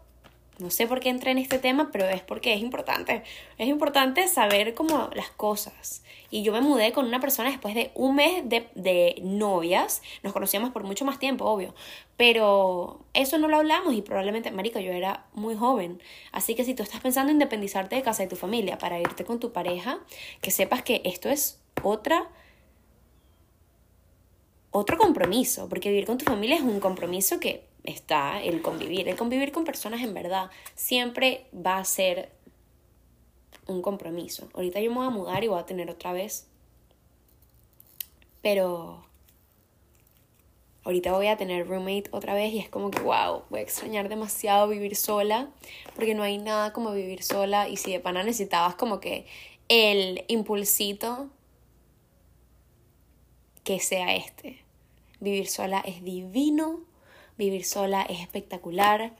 no 0.58 0.70
sé 0.70 0.86
por 0.86 1.00
qué 1.00 1.08
entré 1.08 1.32
en 1.32 1.38
este 1.38 1.58
tema, 1.58 1.90
pero 1.90 2.06
es 2.08 2.22
porque 2.22 2.54
es 2.54 2.60
importante. 2.60 3.24
Es 3.58 3.68
importante 3.68 4.28
saber 4.28 4.74
cómo 4.74 5.10
las 5.14 5.30
cosas. 5.30 6.04
Y 6.30 6.44
yo 6.44 6.52
me 6.52 6.60
mudé 6.60 6.92
con 6.92 7.06
una 7.06 7.20
persona 7.20 7.50
después 7.50 7.74
de 7.74 7.90
un 7.94 8.14
mes 8.14 8.48
de, 8.48 8.68
de, 8.76 9.16
novias. 9.22 10.02
Nos 10.22 10.32
conocíamos 10.32 10.70
por 10.70 10.84
mucho 10.84 11.04
más 11.04 11.18
tiempo, 11.18 11.46
obvio. 11.46 11.74
Pero 12.16 13.00
eso 13.12 13.38
no 13.38 13.48
lo 13.48 13.56
hablamos 13.56 13.94
y 13.94 14.02
probablemente, 14.02 14.52
marico, 14.52 14.78
yo 14.78 14.92
era 14.92 15.26
muy 15.32 15.56
joven. 15.56 16.00
Así 16.30 16.54
que 16.54 16.64
si 16.64 16.74
tú 16.74 16.84
estás 16.84 17.00
pensando 17.00 17.30
en 17.30 17.36
independizarte 17.36 17.96
de 17.96 18.02
casa 18.02 18.22
de 18.22 18.28
tu 18.28 18.36
familia 18.36 18.78
para 18.78 19.00
irte 19.00 19.24
con 19.24 19.40
tu 19.40 19.52
pareja, 19.52 19.98
que 20.42 20.52
sepas 20.52 20.82
que 20.82 21.02
esto 21.04 21.28
es 21.28 21.58
otra 21.82 22.28
otro 24.72 24.98
compromiso, 24.98 25.68
porque 25.68 25.90
vivir 25.90 26.06
con 26.06 26.18
tu 26.18 26.24
familia 26.24 26.56
es 26.56 26.62
un 26.62 26.80
compromiso 26.80 27.38
que 27.38 27.64
está 27.84 28.42
el 28.42 28.62
convivir. 28.62 29.08
El 29.08 29.16
convivir 29.16 29.52
con 29.52 29.64
personas 29.64 30.02
en 30.02 30.14
verdad 30.14 30.50
siempre 30.74 31.46
va 31.54 31.78
a 31.78 31.84
ser 31.84 32.30
un 33.66 33.82
compromiso. 33.82 34.48
Ahorita 34.54 34.80
yo 34.80 34.90
me 34.90 34.96
voy 34.96 35.06
a 35.06 35.10
mudar 35.10 35.44
y 35.44 35.48
voy 35.48 35.60
a 35.60 35.66
tener 35.66 35.90
otra 35.90 36.12
vez. 36.12 36.48
Pero 38.40 39.04
ahorita 40.84 41.12
voy 41.12 41.28
a 41.28 41.36
tener 41.36 41.68
roommate 41.68 42.08
otra 42.10 42.34
vez 42.34 42.52
y 42.52 42.58
es 42.58 42.68
como 42.68 42.90
que, 42.90 43.00
wow, 43.00 43.42
voy 43.50 43.60
a 43.60 43.62
extrañar 43.62 44.08
demasiado 44.08 44.68
vivir 44.68 44.96
sola, 44.96 45.48
porque 45.94 46.14
no 46.14 46.22
hay 46.22 46.38
nada 46.38 46.72
como 46.72 46.92
vivir 46.92 47.22
sola 47.22 47.68
y 47.68 47.76
si 47.76 47.92
de 47.92 48.00
pana 48.00 48.22
necesitabas 48.22 48.74
como 48.74 49.00
que 49.00 49.26
el 49.68 50.24
impulsito 50.28 51.28
que 53.64 53.78
sea 53.78 54.16
este. 54.16 54.61
Vivir 55.22 55.46
sola 55.46 55.80
es 55.86 56.02
divino, 56.02 56.80
vivir 57.38 57.64
sola 57.64 58.02
es 58.02 58.18
espectacular 58.18 59.12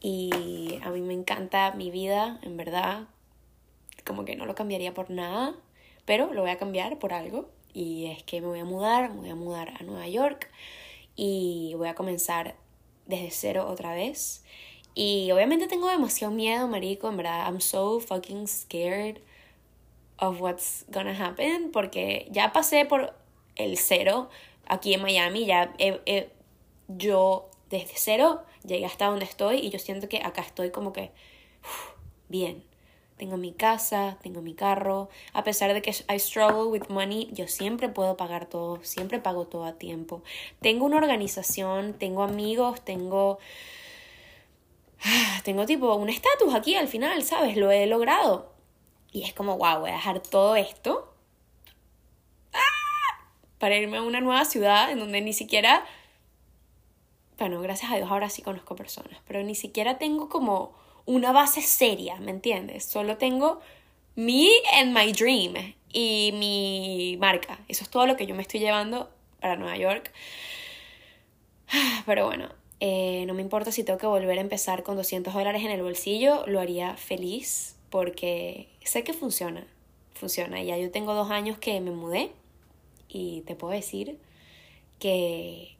y 0.00 0.80
a 0.82 0.90
mí 0.90 1.00
me 1.00 1.14
encanta 1.14 1.70
mi 1.76 1.92
vida, 1.92 2.40
en 2.42 2.56
verdad, 2.56 3.04
como 4.04 4.24
que 4.24 4.34
no 4.34 4.46
lo 4.46 4.56
cambiaría 4.56 4.94
por 4.94 5.10
nada, 5.10 5.54
pero 6.06 6.34
lo 6.34 6.40
voy 6.40 6.50
a 6.50 6.58
cambiar 6.58 6.98
por 6.98 7.12
algo. 7.12 7.48
Y 7.72 8.06
es 8.06 8.24
que 8.24 8.40
me 8.40 8.48
voy 8.48 8.58
a 8.58 8.64
mudar, 8.64 9.10
me 9.10 9.20
voy 9.20 9.30
a 9.30 9.36
mudar 9.36 9.74
a 9.78 9.84
Nueva 9.84 10.08
York 10.08 10.50
y 11.14 11.74
voy 11.76 11.86
a 11.86 11.94
comenzar 11.94 12.56
desde 13.06 13.30
cero 13.30 13.68
otra 13.70 13.94
vez. 13.94 14.42
Y 14.92 15.30
obviamente 15.30 15.68
tengo 15.68 15.88
demasiado 15.88 16.34
miedo, 16.34 16.66
marico, 16.66 17.08
en 17.08 17.16
verdad, 17.16 17.46
I'm 17.46 17.60
so 17.60 18.00
fucking 18.00 18.48
scared 18.48 19.20
of 20.18 20.40
what's 20.40 20.84
gonna 20.88 21.14
happen 21.16 21.70
porque 21.70 22.26
ya 22.32 22.52
pasé 22.52 22.86
por 22.86 23.14
el 23.54 23.78
cero 23.78 24.30
aquí 24.66 24.94
en 24.94 25.02
Miami, 25.02 25.46
ya 25.46 25.74
yo 26.88 27.50
desde 27.70 27.94
cero 27.96 28.42
llegué 28.66 28.86
hasta 28.86 29.06
donde 29.06 29.24
estoy 29.24 29.58
y 29.58 29.70
yo 29.70 29.78
siento 29.78 30.08
que 30.08 30.18
acá 30.18 30.42
estoy 30.42 30.70
como 30.70 30.92
que 30.92 31.10
bien. 32.28 32.64
Tengo 33.16 33.36
mi 33.36 33.52
casa, 33.52 34.18
tengo 34.22 34.42
mi 34.42 34.54
carro. 34.54 35.08
A 35.32 35.44
pesar 35.44 35.72
de 35.72 35.82
que 35.82 35.90
I 35.90 36.18
struggle 36.18 36.64
with 36.64 36.88
money, 36.88 37.30
yo 37.32 37.46
siempre 37.46 37.88
puedo 37.88 38.16
pagar 38.16 38.46
todo, 38.46 38.82
siempre 38.82 39.20
pago 39.20 39.46
todo 39.46 39.64
a 39.64 39.74
tiempo. 39.74 40.24
Tengo 40.60 40.84
una 40.84 40.96
organización, 40.96 41.94
tengo 41.94 42.24
amigos, 42.24 42.84
tengo. 42.84 43.38
Tengo 45.44 45.66
tipo 45.66 45.94
un 45.94 46.08
estatus 46.08 46.54
aquí 46.54 46.74
al 46.74 46.88
final, 46.88 47.22
¿sabes? 47.22 47.56
Lo 47.56 47.70
he 47.70 47.86
logrado. 47.86 48.52
Y 49.12 49.22
es 49.22 49.32
como, 49.32 49.58
wow, 49.58 49.80
voy 49.80 49.90
a 49.90 49.94
dejar 49.94 50.20
todo 50.20 50.56
esto 50.56 51.08
¡Ah! 51.08 51.13
Para 53.64 53.78
irme 53.78 53.96
a 53.96 54.02
una 54.02 54.20
nueva 54.20 54.44
ciudad 54.44 54.90
en 54.90 54.98
donde 54.98 55.22
ni 55.22 55.32
siquiera. 55.32 55.86
Bueno, 57.38 57.62
gracias 57.62 57.90
a 57.90 57.96
Dios 57.96 58.10
ahora 58.10 58.28
sí 58.28 58.42
conozco 58.42 58.76
personas, 58.76 59.18
pero 59.26 59.42
ni 59.42 59.54
siquiera 59.54 59.96
tengo 59.96 60.28
como 60.28 60.74
una 61.06 61.32
base 61.32 61.62
seria, 61.62 62.16
¿me 62.16 62.30
entiendes? 62.30 62.84
Solo 62.84 63.16
tengo 63.16 63.62
me 64.16 64.50
and 64.78 64.94
my 64.94 65.12
dream 65.12 65.54
y 65.90 66.32
mi 66.34 67.16
marca. 67.18 67.58
Eso 67.66 67.84
es 67.84 67.90
todo 67.90 68.04
lo 68.04 68.18
que 68.18 68.26
yo 68.26 68.34
me 68.34 68.42
estoy 68.42 68.60
llevando 68.60 69.08
para 69.40 69.56
Nueva 69.56 69.78
York. 69.78 70.12
Pero 72.04 72.26
bueno, 72.26 72.50
eh, 72.80 73.24
no 73.26 73.32
me 73.32 73.40
importa 73.40 73.72
si 73.72 73.82
tengo 73.82 73.98
que 73.98 74.06
volver 74.06 74.36
a 74.36 74.42
empezar 74.42 74.82
con 74.82 74.96
200 74.96 75.32
dólares 75.32 75.64
en 75.64 75.70
el 75.70 75.80
bolsillo, 75.82 76.44
lo 76.46 76.60
haría 76.60 76.98
feliz 76.98 77.76
porque 77.88 78.68
sé 78.84 79.04
que 79.04 79.14
funciona, 79.14 79.66
funciona. 80.12 80.62
Ya 80.62 80.76
yo 80.76 80.90
tengo 80.90 81.14
dos 81.14 81.30
años 81.30 81.56
que 81.56 81.80
me 81.80 81.92
mudé 81.92 82.30
y 83.14 83.42
te 83.42 83.54
puedo 83.54 83.72
decir 83.72 84.18
que 84.98 85.76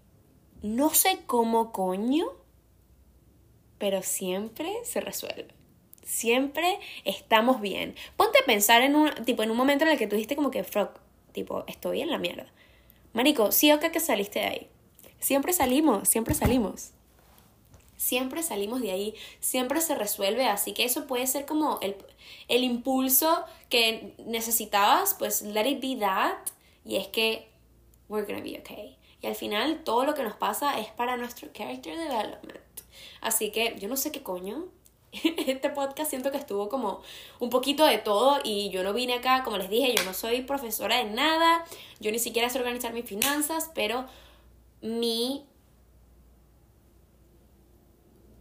no 0.62 0.90
sé 0.90 1.20
cómo 1.26 1.72
coño 1.72 2.32
pero 3.84 4.02
siempre 4.02 4.72
se 4.84 5.02
resuelve. 5.02 5.48
Siempre 6.04 6.78
estamos 7.04 7.60
bien. 7.60 7.94
Ponte 8.16 8.38
a 8.38 8.46
pensar 8.46 8.80
en 8.80 8.96
un, 8.96 9.10
tipo, 9.26 9.42
en 9.42 9.50
un 9.50 9.58
momento 9.58 9.84
en 9.84 9.90
el 9.90 9.98
que 9.98 10.06
tú 10.06 10.16
dijiste 10.16 10.36
como 10.36 10.50
que, 10.50 10.64
frog, 10.64 10.90
tipo, 11.32 11.64
estoy 11.66 12.00
en 12.00 12.10
la 12.10 12.16
mierda. 12.16 12.46
Marico, 13.12 13.52
sí 13.52 13.72
o 13.72 13.80
que 13.80 14.00
saliste 14.00 14.38
de 14.38 14.46
ahí. 14.46 14.68
Siempre 15.18 15.52
salimos, 15.52 16.08
siempre 16.08 16.34
salimos. 16.34 16.92
Siempre 17.98 18.42
salimos 18.42 18.80
de 18.80 18.90
ahí, 18.90 19.14
siempre 19.40 19.82
se 19.82 19.94
resuelve, 19.94 20.46
así 20.46 20.72
que 20.72 20.84
eso 20.84 21.06
puede 21.06 21.26
ser 21.26 21.44
como 21.44 21.78
el, 21.80 21.96
el 22.48 22.64
impulso 22.64 23.44
que 23.68 24.14
necesitabas, 24.26 25.14
pues 25.14 25.42
let 25.42 25.68
it 25.68 25.80
be 25.82 25.96
that, 26.00 26.38
y 26.84 26.96
es 26.96 27.08
que 27.08 27.48
we're 28.08 28.26
gonna 28.26 28.42
be 28.42 28.58
okay. 28.58 28.98
Y 29.20 29.26
al 29.26 29.34
final 29.34 29.84
todo 29.84 30.04
lo 30.04 30.14
que 30.14 30.22
nos 30.22 30.34
pasa 30.34 30.78
es 30.78 30.88
para 30.88 31.16
nuestro 31.16 31.48
character 31.52 31.96
development. 31.96 32.60
Así 33.20 33.50
que 33.50 33.76
yo 33.78 33.88
no 33.88 33.96
sé 33.96 34.12
qué 34.12 34.22
coño. 34.22 34.66
Este 35.46 35.70
podcast 35.70 36.10
siento 36.10 36.30
que 36.30 36.36
estuvo 36.36 36.68
como 36.68 37.00
un 37.38 37.48
poquito 37.48 37.86
de 37.86 37.98
todo 37.98 38.40
y 38.44 38.70
yo 38.70 38.82
no 38.82 38.92
vine 38.92 39.14
acá, 39.14 39.42
como 39.44 39.56
les 39.58 39.70
dije, 39.70 39.94
yo 39.96 40.04
no 40.04 40.12
soy 40.12 40.42
profesora 40.42 40.98
de 40.98 41.04
nada, 41.04 41.64
yo 42.00 42.10
ni 42.10 42.18
siquiera 42.18 42.50
sé 42.50 42.58
organizar 42.58 42.92
mis 42.92 43.06
finanzas, 43.06 43.70
pero 43.74 44.06
mi 44.82 45.46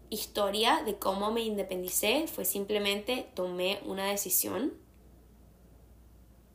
historia 0.09 0.83
de 0.85 0.99
cómo 0.99 1.31
me 1.31 1.41
independicé 1.41 2.27
fue 2.27 2.45
simplemente 2.45 3.29
tomé 3.35 3.79
una 3.85 4.05
decisión 4.07 4.73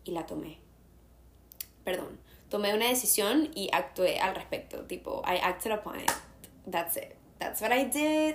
y 0.05 0.11
la 0.13 0.27
tomé. 0.27 0.68
Perdón, 1.89 2.19
tomé 2.51 2.75
una 2.75 2.89
decisión 2.89 3.51
y 3.55 3.71
actué 3.73 4.19
al 4.19 4.35
respecto, 4.35 4.85
tipo, 4.85 5.23
I 5.27 5.39
acted 5.43 5.73
upon 5.73 6.01
it. 6.01 6.13
That's 6.71 6.97
it 6.97 7.19
that's 7.39 7.61
what 7.61 7.73
I 7.73 7.85
did. 7.85 8.35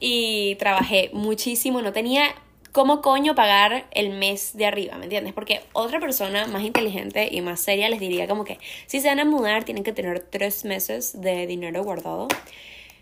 Y 0.00 0.56
trabajé 0.56 1.10
muchísimo, 1.12 1.82
no 1.82 1.92
tenía 1.92 2.34
cómo 2.72 3.00
coño 3.00 3.34
pagar 3.34 3.86
el 3.92 4.10
mes 4.10 4.56
de 4.56 4.66
arriba, 4.66 4.98
¿me 4.98 5.04
entiendes? 5.04 5.32
Porque 5.32 5.62
otra 5.72 5.98
persona 5.98 6.46
más 6.46 6.62
inteligente 6.62 7.28
y 7.30 7.40
más 7.40 7.60
seria 7.60 7.88
les 7.88 8.00
diría 8.00 8.28
como 8.28 8.44
que 8.44 8.58
si 8.86 9.00
se 9.00 9.08
van 9.08 9.20
a 9.20 9.24
mudar 9.24 9.64
tienen 9.64 9.82
que 9.82 9.92
tener 9.92 10.20
tres 10.20 10.64
meses 10.64 11.20
de 11.20 11.46
dinero 11.46 11.82
guardado. 11.82 12.28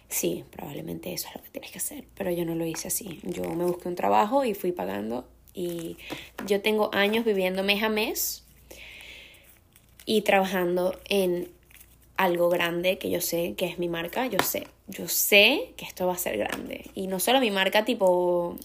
Sí, 0.09 0.45
probablemente 0.53 1.13
eso 1.13 1.29
es 1.29 1.35
lo 1.35 1.43
que 1.43 1.51
tienes 1.51 1.73
que 1.73 1.79
hacer, 1.79 2.05
pero 2.15 2.31
yo 2.31 2.45
no 2.45 2.55
lo 2.55 2.65
hice 2.65 2.87
así. 2.87 3.19
Yo 3.25 3.43
me 3.51 3.65
busqué 3.65 3.89
un 3.89 3.97
trabajo 3.97 4.45
y 4.45 4.55
fui 4.55 4.71
pagando 4.71 5.27
y 5.55 5.97
yo 6.47 6.61
tengo 6.63 6.91
años 6.93 7.25
viviendo 7.25 7.65
mes 7.65 7.83
a 7.83 7.89
mes 7.89 8.44
y 10.07 10.23
trabajando 10.23 10.99
en 11.09 11.49
algo 12.17 12.49
grande 12.49 12.99
que 12.99 13.11
yo 13.11 13.21
sé 13.21 13.55
que 13.57 13.67
es 13.67 13.79
mi 13.79 13.89
marca, 13.89 14.27
yo 14.27 14.39
sé, 14.39 14.67
yo 14.87 15.09
sé 15.09 15.73
que 15.77 15.85
esto 15.85 16.07
va 16.07 16.15
a 16.15 16.19
ser 16.19 16.39
grande. 16.39 16.91
Y 16.95 17.07
no 17.07 17.19
solo 17.21 17.41
mi 17.41 17.51
marca 17.51 17.85
tipo 17.85 18.57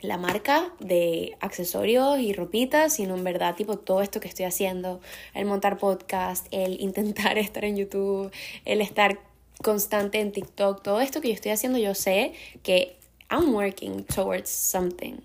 la 0.00 0.16
marca 0.16 0.72
de 0.78 1.36
accesorios 1.40 2.20
y 2.20 2.32
ropitas, 2.32 2.94
sino 2.94 3.16
en 3.16 3.24
verdad 3.24 3.56
tipo 3.56 3.78
todo 3.78 4.00
esto 4.00 4.20
que 4.20 4.28
estoy 4.28 4.44
haciendo, 4.44 5.00
el 5.34 5.44
montar 5.44 5.78
podcast, 5.78 6.46
el 6.50 6.80
intentar 6.80 7.38
estar 7.38 7.64
en 7.64 7.76
YouTube, 7.76 8.30
el 8.64 8.80
estar 8.80 9.18
constante 9.62 10.20
en 10.20 10.30
TikTok, 10.30 10.82
todo 10.82 11.00
esto 11.00 11.20
que 11.20 11.28
yo 11.28 11.34
estoy 11.34 11.50
haciendo, 11.50 11.78
yo 11.78 11.94
sé 11.94 12.32
que 12.62 12.96
I'm 13.28 13.54
working 13.54 14.04
towards 14.04 14.50
something. 14.50 15.16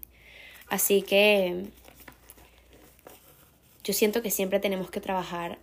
Así 0.69 1.03
que 1.03 1.65
yo 3.83 3.93
siento 3.93 4.21
que 4.21 4.31
siempre 4.31 4.59
tenemos 4.59 4.89
que 4.89 5.01
trabajar 5.01 5.59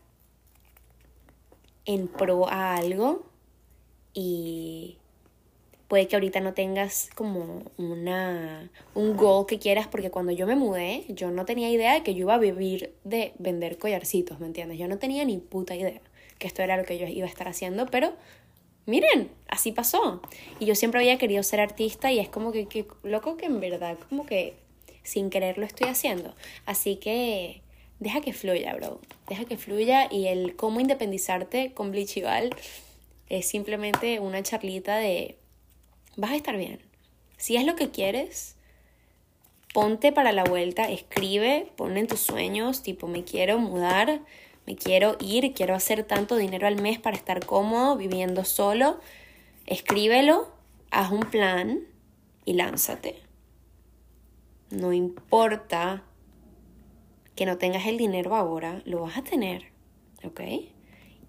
en 1.84 2.08
pro 2.08 2.48
a 2.48 2.76
algo 2.76 3.24
y 4.12 4.98
puede 5.88 6.06
que 6.06 6.16
ahorita 6.16 6.40
no 6.40 6.54
tengas 6.54 7.10
como 7.14 7.64
una 7.76 8.70
un 8.94 9.16
goal 9.16 9.46
que 9.46 9.58
quieras 9.58 9.88
porque 9.88 10.10
cuando 10.10 10.32
yo 10.32 10.46
me 10.46 10.54
mudé 10.54 11.04
yo 11.08 11.30
no 11.30 11.44
tenía 11.44 11.70
idea 11.70 11.94
de 11.94 12.02
que 12.02 12.14
yo 12.14 12.20
iba 12.20 12.34
a 12.34 12.38
vivir 12.38 12.94
de 13.04 13.32
vender 13.38 13.78
collarcitos, 13.78 14.38
¿me 14.38 14.46
entiendes? 14.46 14.78
Yo 14.78 14.86
no 14.88 14.98
tenía 14.98 15.24
ni 15.24 15.38
puta 15.38 15.74
idea 15.74 16.00
que 16.38 16.46
esto 16.46 16.62
era 16.62 16.76
lo 16.76 16.84
que 16.84 16.98
yo 16.98 17.06
iba 17.06 17.26
a 17.26 17.30
estar 17.30 17.48
haciendo, 17.48 17.86
pero 17.86 18.14
miren, 18.86 19.30
así 19.48 19.72
pasó. 19.72 20.22
Y 20.58 20.64
yo 20.66 20.74
siempre 20.74 21.00
había 21.00 21.18
querido 21.18 21.42
ser 21.42 21.60
artista 21.60 22.10
y 22.12 22.18
es 22.18 22.28
como 22.28 22.50
que, 22.50 22.66
que 22.66 22.86
loco 23.02 23.36
que 23.36 23.46
en 23.46 23.60
verdad 23.60 23.98
como 24.08 24.26
que 24.26 24.54
sin 25.02 25.30
querer 25.30 25.58
lo 25.58 25.66
estoy 25.66 25.88
haciendo. 25.88 26.34
Así 26.66 26.96
que 26.96 27.62
deja 28.00 28.20
que 28.20 28.32
fluya, 28.32 28.74
bro. 28.74 29.00
Deja 29.28 29.44
que 29.44 29.56
fluya 29.56 30.08
y 30.10 30.26
el 30.26 30.56
cómo 30.56 30.80
independizarte 30.80 31.72
con 31.72 31.92
Blichival 31.92 32.50
es 33.28 33.46
simplemente 33.46 34.18
una 34.18 34.42
charlita 34.42 34.96
de 34.96 35.38
vas 36.16 36.32
a 36.32 36.36
estar 36.36 36.56
bien. 36.56 36.80
Si 37.36 37.56
es 37.56 37.64
lo 37.64 37.76
que 37.76 37.90
quieres, 37.90 38.56
ponte 39.72 40.12
para 40.12 40.32
la 40.32 40.44
vuelta, 40.44 40.90
escribe, 40.90 41.70
pon 41.76 41.96
en 41.96 42.08
tus 42.08 42.20
sueños, 42.20 42.82
tipo 42.82 43.06
me 43.06 43.22
quiero 43.22 43.58
mudar, 43.58 44.20
me 44.66 44.76
quiero 44.76 45.16
ir, 45.20 45.54
quiero 45.54 45.74
hacer 45.74 46.04
tanto 46.04 46.36
dinero 46.36 46.66
al 46.66 46.80
mes 46.82 46.98
para 46.98 47.16
estar 47.16 47.44
cómodo, 47.46 47.96
viviendo 47.96 48.44
solo. 48.44 49.00
Escríbelo, 49.66 50.52
haz 50.90 51.12
un 51.12 51.20
plan 51.20 51.80
y 52.44 52.54
lánzate. 52.54 53.16
No 54.70 54.92
importa 54.92 56.04
que 57.40 57.46
no 57.46 57.56
tengas 57.56 57.86
el 57.86 57.96
dinero 57.96 58.36
ahora, 58.36 58.82
lo 58.84 59.00
vas 59.00 59.16
a 59.16 59.22
tener, 59.22 59.72
¿ok? 60.24 60.42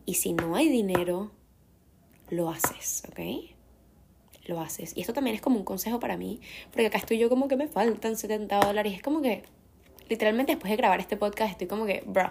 Y 0.05 0.15
si 0.15 0.33
no 0.33 0.57
hay 0.57 0.67
dinero, 0.67 1.31
lo 2.29 2.49
haces, 2.49 3.03
¿ok? 3.07 3.19
Lo 4.43 4.59
haces. 4.59 4.91
Y 4.97 4.99
esto 4.99 5.13
también 5.13 5.37
es 5.37 5.41
como 5.41 5.55
un 5.55 5.63
consejo 5.63 6.01
para 6.01 6.17
mí, 6.17 6.41
porque 6.65 6.87
acá 6.87 6.97
estoy 6.97 7.17
yo 7.17 7.29
como 7.29 7.47
que 7.47 7.55
me 7.55 7.69
faltan 7.69 8.17
70 8.17 8.59
dólares. 8.59 8.93
Es 8.93 9.01
como 9.01 9.21
que, 9.21 9.43
literalmente 10.09 10.51
después 10.51 10.69
de 10.71 10.75
grabar 10.75 10.99
este 10.99 11.15
podcast, 11.15 11.51
estoy 11.51 11.67
como 11.67 11.85
que, 11.85 12.03
bro, 12.05 12.29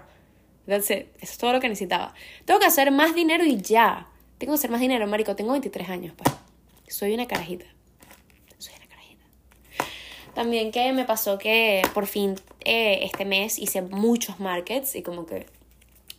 that's. 0.66 0.90
Eso 0.90 1.06
es 1.18 1.38
todo 1.38 1.54
lo 1.54 1.60
que 1.60 1.70
necesitaba. 1.70 2.12
Tengo 2.44 2.60
que 2.60 2.66
hacer 2.66 2.90
más 2.90 3.14
dinero 3.14 3.46
y 3.46 3.62
ya. 3.62 4.10
Tengo 4.36 4.52
que 4.52 4.56
hacer 4.56 4.70
más 4.70 4.82
dinero, 4.82 5.06
marico. 5.06 5.34
Tengo 5.36 5.52
23 5.52 5.88
años, 5.88 6.14
pues. 6.14 6.36
Soy 6.86 7.14
una 7.14 7.26
carajita. 7.26 7.64
Soy 8.58 8.74
una 8.76 8.88
carajita. 8.88 9.24
También 10.34 10.70
que 10.70 10.92
me 10.92 11.06
pasó 11.06 11.38
que 11.38 11.80
por 11.94 12.06
fin 12.06 12.36
eh, 12.64 13.00
este 13.02 13.24
mes 13.24 13.58
hice 13.58 13.82
muchos 13.82 14.40
markets 14.40 14.94
y 14.96 15.02
como 15.02 15.26
que 15.26 15.46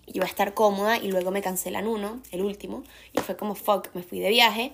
iba 0.07 0.25
a 0.25 0.27
estar 0.27 0.53
cómoda 0.53 0.97
y 0.97 1.09
luego 1.09 1.31
me 1.31 1.41
cancelan 1.41 1.87
uno, 1.87 2.21
el 2.31 2.41
último, 2.41 2.83
y 3.13 3.19
fue 3.19 3.37
como 3.37 3.55
fuck, 3.55 3.89
me 3.93 4.03
fui 4.03 4.19
de 4.19 4.29
viaje. 4.29 4.73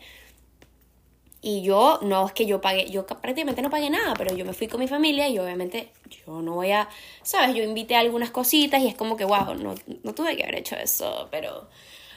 Y 1.42 1.62
yo, 1.62 2.00
no 2.02 2.26
es 2.26 2.34
que 2.34 2.46
yo 2.46 2.62
pagué, 2.62 2.90
yo 2.90 3.06
prácticamente 3.06 3.62
no 3.62 3.70
pagué 3.70 3.90
nada, 3.90 4.16
pero 4.16 4.36
yo 4.36 4.44
me 4.44 4.54
fui 4.54 4.68
con 4.68 4.80
mi 4.80 4.88
familia 4.88 5.30
y 5.30 5.38
obviamente 5.38 5.92
yo 6.26 6.42
no 6.42 6.56
voy 6.56 6.72
a, 6.72 6.90
¿sabes? 7.22 7.56
Yo 7.56 7.64
invité 7.64 7.96
algunas 7.96 8.32
cositas 8.32 8.82
y 8.82 8.88
es 8.88 8.96
como 8.96 9.16
que, 9.16 9.24
wow, 9.24 9.54
no, 9.54 9.76
no 10.04 10.14
tuve 10.16 10.36
que 10.36 10.44
haber 10.44 10.56
hecho 10.56 10.76
eso, 10.76 11.28
pero 11.32 11.70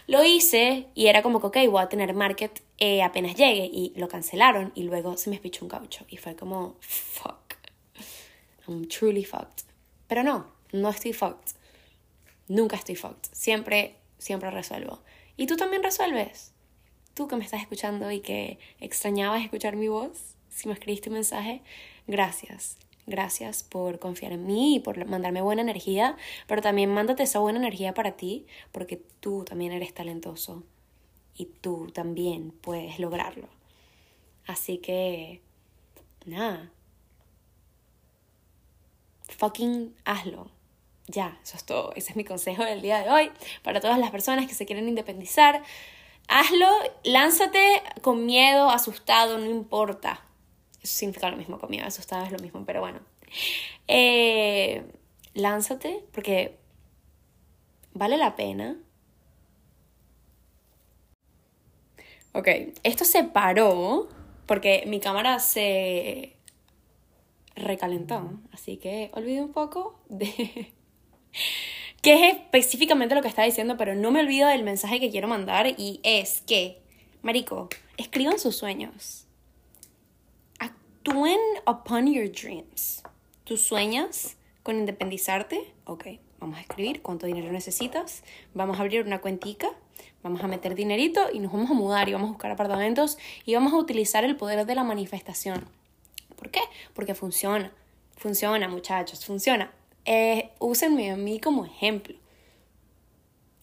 lo 0.07 0.25
hice 0.25 0.87
y 0.95 1.07
era 1.07 1.23
como 1.23 1.41
que, 1.41 1.47
ok, 1.47 1.71
voy 1.71 1.83
a 1.83 1.89
tener 1.89 2.15
market 2.15 2.63
eh, 2.79 3.03
apenas 3.03 3.35
llegue 3.35 3.71
y 3.71 3.93
lo 3.97 4.09
cancelaron 4.09 4.73
y 4.75 4.85
luego 4.85 5.17
se 5.19 5.29
me 5.29 5.37
espichó 5.37 5.67
un 5.67 5.69
caucho 5.69 6.07
y 6.09 6.17
fue 6.17 6.35
como, 6.35 6.77
fuck, 6.81 7.40
I'm 8.71 8.87
truly 8.87 9.25
fucked. 9.25 9.65
Pero 10.07 10.23
no, 10.23 10.47
no 10.73 10.89
estoy 10.89 11.13
fucked. 11.13 11.57
Nunca 12.49 12.77
estoy 12.77 12.97
fucked. 12.97 13.29
Siempre, 13.33 13.97
siempre 14.19 14.51
resuelvo. 14.51 15.01
Y 15.37 15.47
tú 15.47 15.57
también 15.57 15.83
resuelves. 15.83 16.53
Tú 17.15 17.29
que 17.29 17.37
me 17.37 17.45
estás 17.45 17.61
escuchando 17.61 18.11
y 18.11 18.21
que 18.21 18.59
extrañabas 18.79 19.43
escuchar 19.43 19.77
mi 19.77 19.89
voz, 19.89 20.37
si 20.49 20.69
me 20.69 20.75
escribiste 20.75 21.09
un 21.09 21.15
mensaje, 21.15 21.63
gracias. 22.07 22.77
Gracias 23.07 23.65
por 23.65 23.99
confiar 23.99 24.33
en 24.33 24.47
mí 24.47 24.77
y 24.77 24.81
por 24.81 25.05
mandarme 25.07 25.43
buena 25.43 25.63
energía, 25.63 26.17
pero 26.47 26.63
también 26.63 26.93
mándate 26.93 27.25
esa 27.25 27.41
buena 27.41 27.59
energía 27.59 27.93
para 27.95 28.13
ti, 28.13 28.47
porque 28.71 29.03
tú 29.21 29.45
también 29.45 29.73
eres 29.73 29.93
talentoso 29.93 30.63
y 31.35 31.47
tú 31.47 31.91
también 31.93 32.53
puedes 32.53 33.01
lograrlo. 33.01 33.49
Así 34.47 34.79
que, 34.79 35.41
nada, 36.25 36.71
fucking 39.31 39.95
hazlo. 40.05 40.51
Ya, 41.07 41.39
eso 41.43 41.57
es 41.57 41.65
todo. 41.65 41.93
Ese 41.97 42.11
es 42.11 42.17
mi 42.17 42.25
consejo 42.25 42.65
del 42.65 42.83
día 42.83 43.01
de 43.01 43.11
hoy 43.11 43.31
para 43.63 43.81
todas 43.81 43.99
las 43.99 44.11
personas 44.11 44.47
que 44.47 44.55
se 44.55 44.67
quieren 44.67 44.89
independizar. 44.89 45.63
Hazlo, 46.29 46.69
lánzate 47.03 47.83
con 48.03 48.27
miedo, 48.27 48.71
asustado, 48.71 49.39
no 49.39 49.47
importa. 49.47 50.23
Eso 50.83 50.97
significa 50.97 51.31
lo 51.31 51.37
mismo 51.37 51.59
con 51.59 51.71
miedo, 51.71 51.87
asustado 51.87 52.25
es 52.25 52.33
lo 52.33 52.39
mismo, 52.39 52.65
pero 52.65 52.81
bueno. 52.81 53.01
Eh, 53.89 54.85
lánzate 55.35 56.05
porque 56.13 56.59
vale 57.93 58.17
la 58.17 58.37
pena. 58.37 58.77
Ok, 62.33 62.49
esto 62.85 63.05
se 63.05 63.25
paró 63.25 64.09
porque 64.47 64.85
mi 64.87 65.01
cámara 65.01 65.41
se 65.41 66.37
recalentó, 67.55 68.31
así 68.53 68.77
que 68.77 69.11
olvidé 69.15 69.43
un 69.43 69.53
poco 69.53 69.99
de 70.09 70.73
que 72.03 72.15
es 72.15 72.37
específicamente 72.37 73.15
lo 73.15 73.23
que 73.23 73.29
está 73.29 73.43
diciendo, 73.43 73.77
pero 73.77 73.95
no 73.95 74.11
me 74.11 74.21
olvido 74.21 74.49
del 74.49 74.63
mensaje 74.63 75.01
que 75.01 75.11
quiero 75.11 75.29
mandar 75.29 75.67
y 75.67 76.01
es 76.03 76.41
que, 76.43 76.81
Marico, 77.23 77.69
escriban 77.97 78.39
sus 78.39 78.57
sueños. 78.57 79.27
Actúen 80.59 81.39
upon 81.67 82.13
your 82.13 82.31
dreams. 82.31 83.03
¿Tus 83.45 83.61
sueños 83.61 84.37
con 84.63 84.77
independizarte? 84.77 85.75
Ok, 85.85 86.07
vamos 86.39 86.59
a 86.59 86.63
escribir 86.63 87.03
cuánto 87.03 87.27
dinero 87.27 87.53
necesitas. 87.53 88.23
Vamos 88.55 88.79
a 88.79 88.83
abrir 88.83 89.05
una 89.05 89.21
cuentica. 89.21 89.71
Vamos 90.23 90.43
a 90.43 90.49
meter 90.49 90.75
dinerito 90.75 91.29
y 91.33 91.39
nos 91.39 91.53
vamos 91.53 91.71
a 91.71 91.75
mudar 91.75 92.09
y 92.09 92.13
vamos 92.13 92.29
a 92.29 92.33
buscar 92.33 92.51
apartamentos 92.51 93.19
y 93.45 93.55
vamos 93.55 93.73
a 93.73 93.77
utilizar 93.77 94.25
el 94.25 94.37
poder 94.37 94.67
de 94.67 94.75
la 94.75 94.85
manifestación. 94.85 95.67
¿Por 96.41 96.51
qué? 96.51 96.63
Porque 96.95 97.15
funciona. 97.15 97.73
Funciona, 98.17 98.67
muchachos, 98.67 99.25
funciona 99.25 99.71
eh, 100.05 100.51
úsenme 100.59 101.11
a 101.11 101.17
mí 101.17 101.41
como 101.41 101.65
ejemplo. 101.65 102.17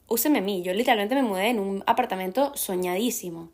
Úsenme 0.07 0.39
a 0.39 0.41
mí. 0.41 0.61
Yo 0.61 0.73
literalmente 0.73 1.15
me 1.15 1.23
mudé 1.23 1.49
en 1.49 1.59
un 1.59 1.83
apartamento 1.85 2.53
soñadísimo. 2.55 3.49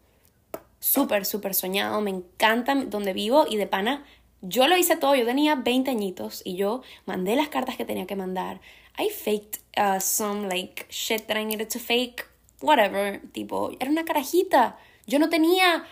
Súper, 0.80 1.26
súper 1.26 1.56
soñado. 1.56 2.02
Me 2.02 2.12
encanta 2.12 2.76
donde 2.76 3.14
vivo 3.14 3.46
y 3.50 3.58
de 3.58 3.68
pana. 3.68 4.06
Yo 4.42 4.68
lo 4.68 4.78
hice 4.78 4.96
todo. 4.96 5.16
Yo 5.16 5.26
tenía 5.26 5.56
20 5.56 5.90
añitos 5.90 6.42
y 6.46 6.56
yo 6.56 6.84
mandé 7.06 7.36
las 7.36 7.48
cartas 7.48 7.78
que 7.78 7.86
tenía 7.86 8.06
que 8.06 8.16
mandar. 8.16 8.62
I 9.00 9.10
faked 9.10 9.60
uh, 9.78 10.00
some 10.00 10.48
like 10.48 10.86
shit 10.90 11.26
that 11.28 11.38
I 11.38 11.46
needed 11.46 11.70
to 11.70 11.80
fake. 11.80 12.28
Whatever. 12.62 13.22
Tipo, 13.32 13.72
era 13.80 13.90
una 13.90 14.06
carajita. 14.06 14.78
Yo 15.08 15.20
no 15.20 15.30
tenía 15.30 15.86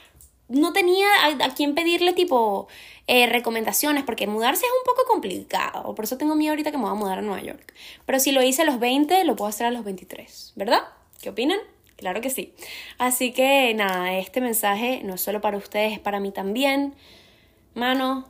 no 0.51 0.73
tenía 0.73 1.07
a, 1.23 1.45
a 1.45 1.53
quién 1.53 1.75
pedirle 1.75 2.13
tipo 2.13 2.67
eh, 3.07 3.25
recomendaciones 3.27 4.03
porque 4.03 4.27
mudarse 4.27 4.65
es 4.65 4.71
un 4.71 4.85
poco 4.85 5.07
complicado. 5.07 5.95
Por 5.95 6.05
eso 6.05 6.17
tengo 6.17 6.35
miedo 6.35 6.51
ahorita 6.51 6.71
que 6.71 6.77
me 6.77 6.83
voy 6.83 6.91
a 6.91 6.95
mudar 6.95 7.19
a 7.19 7.21
Nueva 7.21 7.41
York. 7.41 7.73
Pero 8.05 8.19
si 8.19 8.31
lo 8.31 8.43
hice 8.43 8.61
a 8.61 8.65
los 8.65 8.79
20, 8.79 9.23
lo 9.25 9.35
puedo 9.35 9.49
hacer 9.49 9.67
a 9.67 9.71
los 9.71 9.83
23, 9.83 10.53
¿verdad? 10.55 10.81
¿Qué 11.21 11.29
opinan? 11.29 11.59
Claro 11.97 12.21
que 12.21 12.29
sí. 12.29 12.53
Así 12.97 13.31
que 13.31 13.73
nada, 13.73 14.13
este 14.13 14.41
mensaje 14.41 15.01
no 15.03 15.15
es 15.15 15.21
solo 15.21 15.41
para 15.41 15.57
ustedes, 15.57 15.93
es 15.93 15.99
para 15.99 16.19
mí 16.19 16.31
también. 16.31 16.95
Mano, 17.73 18.27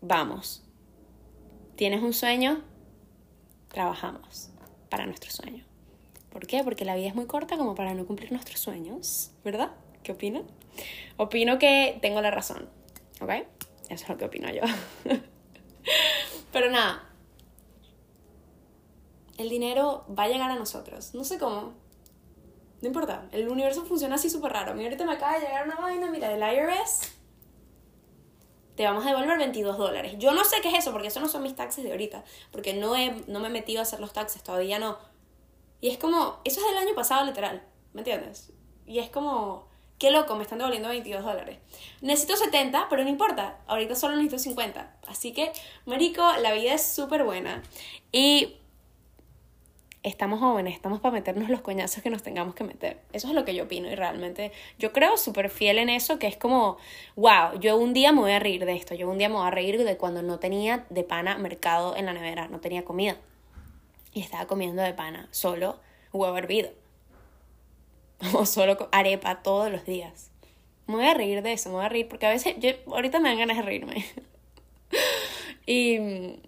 vamos. 0.00 0.62
¿Tienes 1.76 2.02
un 2.02 2.12
sueño? 2.12 2.62
Trabajamos 3.68 4.50
para 4.88 5.06
nuestro 5.06 5.30
sueño. 5.30 5.64
¿Por 6.30 6.46
qué? 6.46 6.62
Porque 6.64 6.84
la 6.84 6.94
vida 6.96 7.08
es 7.08 7.14
muy 7.14 7.26
corta 7.26 7.56
como 7.56 7.74
para 7.74 7.94
no 7.94 8.06
cumplir 8.06 8.30
nuestros 8.30 8.60
sueños, 8.60 9.30
¿verdad? 9.44 9.70
¿Qué 10.02 10.12
opinan? 10.12 10.44
Opino 11.16 11.58
que 11.58 11.98
tengo 12.00 12.20
la 12.20 12.30
razón, 12.30 12.68
¿ok? 13.20 13.30
Eso 13.88 14.04
es 14.04 14.08
lo 14.08 14.16
que 14.16 14.24
opino 14.26 14.50
yo. 14.50 14.62
Pero 16.52 16.70
nada, 16.70 17.08
el 19.38 19.48
dinero 19.48 20.04
va 20.16 20.24
a 20.24 20.28
llegar 20.28 20.50
a 20.50 20.56
nosotros. 20.56 21.14
No 21.14 21.24
sé 21.24 21.38
cómo. 21.38 21.74
No 22.80 22.88
importa. 22.88 23.28
El 23.32 23.48
universo 23.48 23.84
funciona 23.84 24.16
así 24.16 24.28
súper 24.28 24.52
raro. 24.52 24.72
A 24.72 24.74
mí 24.74 24.84
ahorita 24.84 25.04
me 25.04 25.12
acaba 25.12 25.34
de 25.34 25.46
llegar 25.46 25.64
una 25.64 25.76
vaina, 25.76 26.10
mira, 26.10 26.28
del 26.28 26.40
IRS. 26.40 27.14
Te 28.76 28.84
vamos 28.84 29.04
a 29.04 29.08
devolver 29.08 29.38
22 29.38 29.78
dólares. 29.78 30.14
Yo 30.18 30.32
no 30.32 30.44
sé 30.44 30.60
qué 30.60 30.68
es 30.68 30.78
eso, 30.78 30.92
porque 30.92 31.08
eso 31.08 31.20
no 31.20 31.28
son 31.28 31.42
mis 31.42 31.56
taxes 31.56 31.84
de 31.84 31.90
ahorita. 31.90 32.24
Porque 32.52 32.74
no, 32.74 32.94
he, 32.94 33.24
no 33.26 33.40
me 33.40 33.48
he 33.48 33.50
metido 33.50 33.80
a 33.80 33.82
hacer 33.82 34.00
los 34.00 34.12
taxes, 34.12 34.42
todavía 34.42 34.78
no. 34.78 34.98
Y 35.80 35.90
es 35.90 35.98
como, 35.98 36.40
eso 36.44 36.60
es 36.60 36.66
del 36.66 36.76
año 36.76 36.94
pasado 36.94 37.24
literal, 37.24 37.62
¿me 37.92 38.00
entiendes? 38.00 38.52
Y 38.86 38.98
es 38.98 39.10
como, 39.10 39.67
qué 39.98 40.10
loco, 40.10 40.36
me 40.36 40.42
están 40.42 40.58
devolviendo 40.58 40.88
22 40.88 41.24
dólares. 41.24 41.58
Necesito 42.00 42.36
70, 42.36 42.86
pero 42.88 43.02
no 43.02 43.10
importa, 43.10 43.58
ahorita 43.66 43.94
solo 43.94 44.16
necesito 44.16 44.38
50. 44.38 44.96
Así 45.06 45.32
que, 45.32 45.52
marico, 45.86 46.22
la 46.40 46.52
vida 46.52 46.74
es 46.74 46.82
súper 46.82 47.24
buena. 47.24 47.62
Y 48.12 48.54
estamos 50.02 50.38
jóvenes, 50.40 50.74
estamos 50.74 51.00
para 51.00 51.12
meternos 51.12 51.50
los 51.50 51.60
coñazos 51.60 52.02
que 52.02 52.10
nos 52.10 52.22
tengamos 52.22 52.54
que 52.54 52.64
meter. 52.64 53.00
Eso 53.12 53.28
es 53.28 53.34
lo 53.34 53.44
que 53.44 53.54
yo 53.54 53.64
opino 53.64 53.90
y 53.90 53.94
realmente 53.94 54.52
yo 54.78 54.92
creo 54.92 55.16
súper 55.16 55.50
fiel 55.50 55.78
en 55.78 55.88
eso, 55.88 56.18
que 56.18 56.28
es 56.28 56.36
como, 56.36 56.78
wow, 57.16 57.58
yo 57.60 57.76
un 57.76 57.92
día 57.92 58.12
me 58.12 58.20
voy 58.20 58.32
a 58.32 58.38
reír 58.38 58.64
de 58.64 58.74
esto, 58.74 58.94
yo 58.94 59.10
un 59.10 59.18
día 59.18 59.28
me 59.28 59.34
voy 59.34 59.46
a 59.46 59.50
reír 59.50 59.82
de 59.82 59.96
cuando 59.96 60.22
no 60.22 60.38
tenía 60.38 60.86
de 60.90 61.02
pana 61.02 61.36
mercado 61.38 61.96
en 61.96 62.06
la 62.06 62.12
nevera, 62.12 62.48
no 62.48 62.60
tenía 62.60 62.84
comida. 62.84 63.16
Y 64.12 64.20
estaba 64.20 64.46
comiendo 64.46 64.82
de 64.82 64.94
pana, 64.94 65.28
solo 65.30 65.78
huevo 66.12 66.36
hervido 66.38 66.70
o 68.34 68.46
solo 68.46 68.88
arepa 68.92 69.42
todos 69.42 69.70
los 69.70 69.84
días. 69.84 70.30
Me 70.86 70.94
voy 70.96 71.06
a 71.06 71.14
reír 71.14 71.42
de 71.42 71.52
eso, 71.52 71.68
me 71.68 71.76
voy 71.76 71.84
a 71.84 71.88
reír 71.88 72.08
porque 72.08 72.26
a 72.26 72.30
veces 72.30 72.54
yo 72.58 72.70
ahorita 72.86 73.20
me 73.20 73.28
dan 73.28 73.38
ganas 73.38 73.58
de 73.58 73.62
reírme. 73.62 74.06
y 75.66 75.98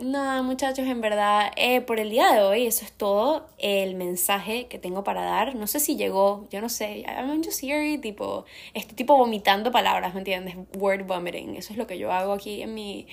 nada, 0.00 0.40
muchachos, 0.40 0.86
en 0.86 1.02
verdad, 1.02 1.52
eh, 1.56 1.82
por 1.82 2.00
el 2.00 2.08
día 2.08 2.32
de 2.32 2.40
hoy, 2.40 2.66
eso 2.66 2.86
es 2.86 2.92
todo 2.92 3.50
el 3.58 3.96
mensaje 3.96 4.66
que 4.66 4.78
tengo 4.78 5.04
para 5.04 5.22
dar. 5.24 5.56
No 5.56 5.66
sé 5.66 5.78
si 5.78 5.96
llegó, 5.96 6.48
yo 6.50 6.62
no 6.62 6.70
sé, 6.70 7.04
I'm 7.06 7.44
just 7.44 7.62
here, 7.62 7.98
tipo, 7.98 8.46
estoy 8.72 8.96
tipo 8.96 9.14
vomitando 9.14 9.70
palabras, 9.70 10.14
¿me 10.14 10.20
entiendes? 10.20 10.56
Word 10.78 11.04
vomiting, 11.04 11.56
eso 11.56 11.74
es 11.74 11.78
lo 11.78 11.86
que 11.86 11.98
yo 11.98 12.10
hago 12.10 12.32
aquí 12.32 12.62
en 12.62 12.72
mi, 12.72 13.06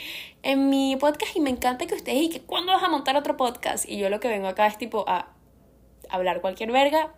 en 0.44 0.70
mi 0.70 0.96
podcast 0.96 1.36
y 1.36 1.42
me 1.42 1.50
encanta 1.50 1.88
que 1.88 1.96
ustedes, 1.96 2.22
y 2.22 2.30
que 2.30 2.40
cuando 2.40 2.72
vas 2.72 2.84
a 2.84 2.88
montar 2.88 3.18
otro 3.18 3.36
podcast, 3.36 3.84
y 3.86 3.98
yo 3.98 4.10
lo 4.10 4.22
que 4.22 4.30
vengo 4.30 4.48
acá 4.48 4.66
es 4.66 4.78
tipo 4.78 5.04
a 5.10 5.34
hablar 6.10 6.40
cualquier 6.40 6.72
verga 6.72 7.14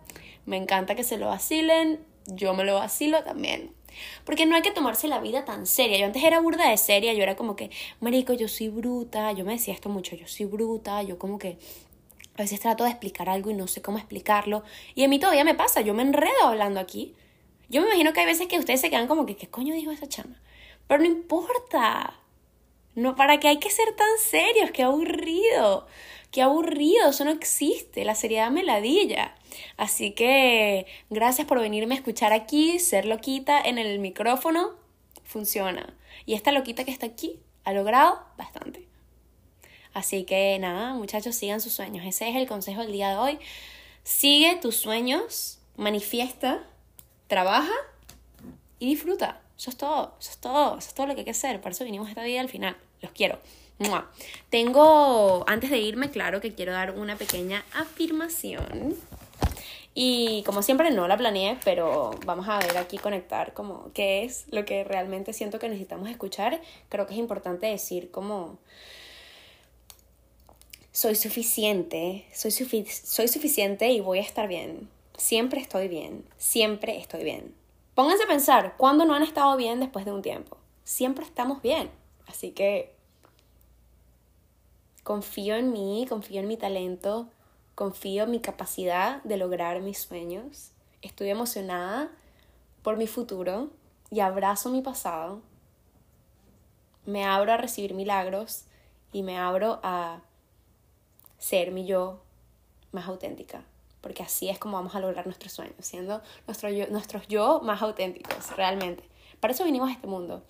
me 0.50 0.56
encanta 0.56 0.96
que 0.96 1.04
se 1.04 1.16
lo 1.16 1.28
vacilen, 1.28 2.04
yo 2.26 2.54
me 2.54 2.64
lo 2.64 2.74
vacilo 2.74 3.22
también. 3.22 3.72
Porque 4.24 4.46
no 4.46 4.56
hay 4.56 4.62
que 4.62 4.72
tomarse 4.72 5.08
la 5.08 5.20
vida 5.20 5.44
tan 5.44 5.64
seria. 5.66 5.98
Yo 5.98 6.06
antes 6.06 6.22
era 6.24 6.40
burda 6.40 6.68
de 6.68 6.76
seria, 6.76 7.14
yo 7.14 7.22
era 7.22 7.36
como 7.36 7.54
que, 7.56 7.70
marico, 8.00 8.32
yo 8.32 8.48
soy 8.48 8.68
bruta, 8.68 9.32
yo 9.32 9.44
me 9.44 9.52
decía 9.52 9.74
esto 9.74 9.88
mucho, 9.88 10.16
yo 10.16 10.26
soy 10.26 10.46
bruta, 10.46 11.02
yo 11.02 11.18
como 11.18 11.38
que 11.38 11.58
A 12.36 12.42
veces 12.42 12.60
trato 12.60 12.84
de 12.84 12.90
explicar 12.90 13.28
algo 13.28 13.50
y 13.50 13.54
no 13.54 13.66
sé 13.66 13.82
cómo 13.82 13.98
explicarlo. 13.98 14.62
Y 14.94 15.04
a 15.04 15.08
mí 15.08 15.18
todavía 15.18 15.44
me 15.44 15.54
pasa, 15.54 15.82
yo 15.82 15.94
me 15.94 16.02
enredo 16.02 16.44
hablando 16.44 16.80
aquí. 16.80 17.14
Yo 17.68 17.80
me 17.82 17.88
imagino 17.88 18.12
que 18.12 18.20
hay 18.20 18.26
veces 18.26 18.48
que 18.48 18.58
ustedes 18.58 18.80
se 18.80 18.90
quedan 18.90 19.06
como 19.08 19.26
que, 19.26 19.36
¿qué 19.36 19.48
coño 19.48 19.74
dijo 19.74 19.90
esa 19.92 20.08
chama? 20.08 20.40
Pero 20.88 21.02
no 21.02 21.06
importa. 21.06 22.14
No, 22.94 23.14
¿para 23.14 23.38
qué 23.40 23.48
hay 23.48 23.58
que 23.58 23.70
ser 23.70 23.94
tan 23.94 24.08
serios? 24.18 24.70
Qué 24.72 24.82
aburrido. 24.82 25.86
Qué 26.30 26.42
aburrido, 26.42 27.10
eso 27.10 27.24
no 27.24 27.30
existe. 27.30 28.04
La 28.04 28.14
seriedad 28.14 28.50
me 28.50 28.62
ladilla. 28.62 29.34
Así 29.76 30.12
que 30.12 30.86
gracias 31.10 31.46
por 31.46 31.60
venirme 31.60 31.94
a 31.94 31.98
escuchar 31.98 32.32
aquí, 32.32 32.78
ser 32.78 33.06
loquita 33.06 33.60
en 33.60 33.78
el 33.78 33.98
micrófono. 33.98 34.70
Funciona. 35.24 35.94
Y 36.26 36.34
esta 36.34 36.52
loquita 36.52 36.84
que 36.84 36.92
está 36.92 37.06
aquí 37.06 37.40
ha 37.64 37.72
logrado 37.72 38.20
bastante. 38.36 38.86
Así 39.92 40.24
que 40.24 40.56
nada, 40.60 40.94
muchachos, 40.94 41.34
sigan 41.34 41.60
sus 41.60 41.72
sueños. 41.72 42.06
Ese 42.06 42.28
es 42.28 42.36
el 42.36 42.46
consejo 42.46 42.82
del 42.82 42.92
día 42.92 43.10
de 43.10 43.16
hoy. 43.16 43.38
Sigue 44.04 44.56
tus 44.56 44.76
sueños, 44.76 45.58
manifiesta, 45.76 46.64
trabaja 47.26 47.72
y 48.78 48.86
disfruta. 48.86 49.40
Eso 49.58 49.70
es 49.70 49.76
todo, 49.76 50.14
eso 50.20 50.30
es 50.30 50.38
todo, 50.38 50.78
eso 50.78 50.88
es 50.88 50.94
todo 50.94 51.06
lo 51.06 51.14
que 51.14 51.20
hay 51.20 51.24
que 51.24 51.32
hacer. 51.32 51.60
Por 51.60 51.72
eso 51.72 51.84
vinimos 51.84 52.08
esta 52.08 52.22
vida 52.22 52.40
al 52.40 52.48
final. 52.48 52.76
Los 53.02 53.12
quiero. 53.12 53.40
Tengo, 54.50 55.44
antes 55.46 55.70
de 55.70 55.78
irme, 55.78 56.10
claro 56.10 56.40
que 56.40 56.54
quiero 56.54 56.72
dar 56.72 56.92
una 56.92 57.16
pequeña 57.16 57.64
afirmación. 57.72 58.96
Y 59.94 60.42
como 60.44 60.62
siempre 60.62 60.90
no 60.90 61.08
la 61.08 61.16
planeé, 61.16 61.58
pero 61.64 62.10
vamos 62.24 62.48
a 62.48 62.58
ver 62.58 62.76
aquí 62.78 62.98
conectar 62.98 63.54
como 63.54 63.90
qué 63.92 64.24
es 64.24 64.44
lo 64.50 64.64
que 64.64 64.84
realmente 64.84 65.32
siento 65.32 65.58
que 65.58 65.68
necesitamos 65.68 66.08
escuchar. 66.08 66.60
Creo 66.88 67.06
que 67.06 67.14
es 67.14 67.18
importante 67.18 67.66
decir 67.66 68.10
como 68.10 68.58
soy 70.92 71.14
suficiente, 71.14 72.26
soy, 72.32 72.50
soy 72.52 73.28
suficiente 73.28 73.90
y 73.90 74.00
voy 74.00 74.18
a 74.18 74.22
estar 74.22 74.46
bien. 74.46 74.88
Siempre 75.16 75.60
estoy 75.60 75.88
bien, 75.88 76.24
siempre 76.38 76.98
estoy 76.98 77.24
bien. 77.24 77.54
Pónganse 77.94 78.24
a 78.24 78.28
pensar, 78.28 78.74
¿cuándo 78.76 79.04
no 79.04 79.14
han 79.14 79.22
estado 79.22 79.56
bien 79.56 79.80
después 79.80 80.04
de 80.04 80.12
un 80.12 80.22
tiempo? 80.22 80.56
Siempre 80.84 81.24
estamos 81.24 81.62
bien. 81.62 81.90
Así 82.26 82.52
que 82.52 82.99
confío 85.10 85.56
en 85.56 85.72
mí, 85.72 86.06
confío 86.08 86.38
en 86.38 86.46
mi 86.46 86.56
talento, 86.56 87.26
confío 87.74 88.22
en 88.22 88.30
mi 88.30 88.38
capacidad 88.38 89.20
de 89.24 89.38
lograr 89.38 89.80
mis 89.80 89.98
sueños. 89.98 90.70
Estoy 91.02 91.30
emocionada 91.30 92.12
por 92.84 92.96
mi 92.96 93.08
futuro 93.08 93.70
y 94.12 94.20
abrazo 94.20 94.70
mi 94.70 94.82
pasado. 94.82 95.42
Me 97.06 97.24
abro 97.24 97.52
a 97.52 97.56
recibir 97.56 97.92
milagros 97.92 98.66
y 99.12 99.24
me 99.24 99.36
abro 99.36 99.80
a 99.82 100.20
ser 101.38 101.72
mi 101.72 101.86
yo 101.86 102.22
más 102.92 103.08
auténtica, 103.08 103.64
porque 104.02 104.22
así 104.22 104.48
es 104.48 104.60
como 104.60 104.76
vamos 104.76 104.94
a 104.94 105.00
lograr 105.00 105.26
nuestros 105.26 105.52
sueños, 105.52 105.74
siendo 105.80 106.22
nuestro 106.46 106.70
nuestros 106.88 107.26
yo 107.26 107.60
más 107.64 107.82
auténticos, 107.82 108.56
realmente. 108.56 109.02
Para 109.40 109.54
eso 109.54 109.64
vinimos 109.64 109.88
a 109.88 109.92
este 109.92 110.06
mundo. 110.06 110.44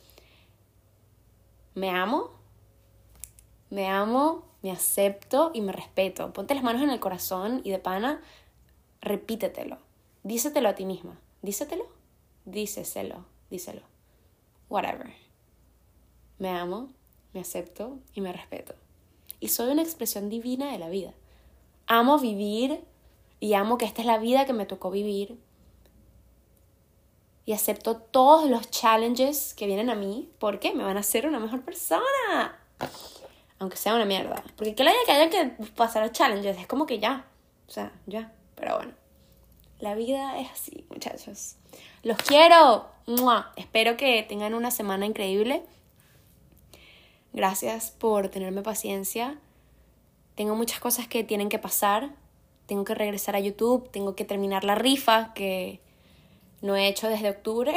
Me 1.74 1.88
amo, 1.88 2.30
me 3.70 3.88
amo, 3.88 4.49
me 4.62 4.70
acepto 4.70 5.50
y 5.54 5.60
me 5.60 5.72
respeto. 5.72 6.32
Ponte 6.32 6.54
las 6.54 6.64
manos 6.64 6.82
en 6.82 6.90
el 6.90 7.00
corazón 7.00 7.60
y 7.64 7.70
de 7.70 7.78
pana, 7.78 8.20
repítetelo. 9.00 9.78
Dísetelo 10.22 10.68
a 10.68 10.74
ti 10.74 10.84
misma. 10.84 11.18
Dísetelo, 11.42 11.86
díceselo, 12.44 13.24
díselo. 13.50 13.82
Whatever. 14.68 15.12
Me 16.38 16.50
amo, 16.50 16.90
me 17.32 17.40
acepto 17.40 17.98
y 18.14 18.20
me 18.20 18.32
respeto 18.32 18.74
y 19.40 19.48
soy 19.48 19.72
una 19.72 19.82
expresión 19.82 20.28
divina 20.28 20.70
de 20.70 20.78
la 20.78 20.90
vida. 20.90 21.14
Amo 21.86 22.18
vivir 22.18 22.84
y 23.40 23.54
amo 23.54 23.78
que 23.78 23.86
esta 23.86 24.02
es 24.02 24.06
la 24.06 24.18
vida 24.18 24.44
que 24.44 24.52
me 24.52 24.66
tocó 24.66 24.90
vivir. 24.90 25.38
Y 27.46 27.52
acepto 27.52 27.96
todos 27.96 28.48
los 28.48 28.70
challenges 28.70 29.54
que 29.54 29.66
vienen 29.66 29.90
a 29.90 29.94
mí 29.94 30.30
porque 30.38 30.72
me 30.74 30.84
van 30.84 30.98
a 30.98 31.00
hacer 31.00 31.26
una 31.26 31.40
mejor 31.40 31.62
persona. 31.62 32.60
Aunque 33.60 33.76
sea 33.76 33.94
una 33.94 34.04
mierda. 34.04 34.42
Porque 34.56 34.74
que 34.74 34.82
la 34.82 34.92
que 35.06 35.12
haya 35.12 35.30
que 35.30 35.64
pasar 35.76 36.10
challenges 36.10 36.58
es 36.58 36.66
como 36.66 36.86
que 36.86 36.98
ya. 36.98 37.26
O 37.68 37.70
sea, 37.70 37.92
ya. 38.06 38.32
Pero 38.56 38.76
bueno. 38.76 38.92
La 39.78 39.94
vida 39.94 40.38
es 40.40 40.50
así, 40.50 40.84
muchachos. 40.90 41.56
Los 42.02 42.18
quiero. 42.18 42.86
Espero 43.56 43.96
que 43.96 44.22
tengan 44.22 44.54
una 44.54 44.70
semana 44.70 45.06
increíble. 45.06 45.62
Gracias 47.32 47.90
por 47.90 48.28
tenerme 48.28 48.62
paciencia. 48.62 49.38
Tengo 50.34 50.54
muchas 50.54 50.80
cosas 50.80 51.06
que 51.06 51.22
tienen 51.22 51.48
que 51.48 51.58
pasar. 51.58 52.10
Tengo 52.66 52.84
que 52.84 52.94
regresar 52.94 53.36
a 53.36 53.40
YouTube, 53.40 53.90
tengo 53.90 54.14
que 54.14 54.24
terminar 54.24 54.64
la 54.64 54.74
rifa 54.74 55.32
que 55.34 55.80
no 56.62 56.76
he 56.76 56.88
hecho 56.88 57.08
desde 57.08 57.30
octubre. 57.30 57.74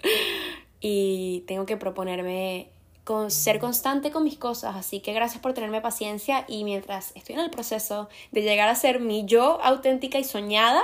y 0.80 1.40
tengo 1.46 1.66
que 1.66 1.76
proponerme 1.76 2.70
con 3.10 3.32
ser 3.32 3.58
constante 3.58 4.12
con 4.12 4.22
mis 4.22 4.38
cosas. 4.38 4.76
Así 4.76 5.00
que 5.00 5.12
gracias 5.12 5.42
por 5.42 5.52
tenerme 5.52 5.80
paciencia 5.80 6.44
y 6.46 6.62
mientras 6.62 7.10
estoy 7.16 7.34
en 7.34 7.40
el 7.40 7.50
proceso 7.50 8.08
de 8.30 8.42
llegar 8.42 8.68
a 8.68 8.76
ser 8.76 9.00
mi 9.00 9.24
yo 9.24 9.60
auténtica 9.64 10.20
y 10.20 10.22
soñada, 10.22 10.80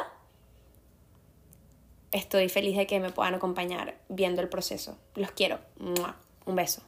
estoy 2.11 2.49
feliz 2.49 2.77
de 2.77 2.89
que 2.89 2.99
me 2.99 3.11
puedan 3.11 3.37
acompañar 3.37 3.97
viendo 4.09 4.43
el 4.43 4.49
proceso. 4.49 4.99
Los 5.15 5.31
quiero. 5.31 5.61
Un 5.79 6.57
beso. 6.57 6.83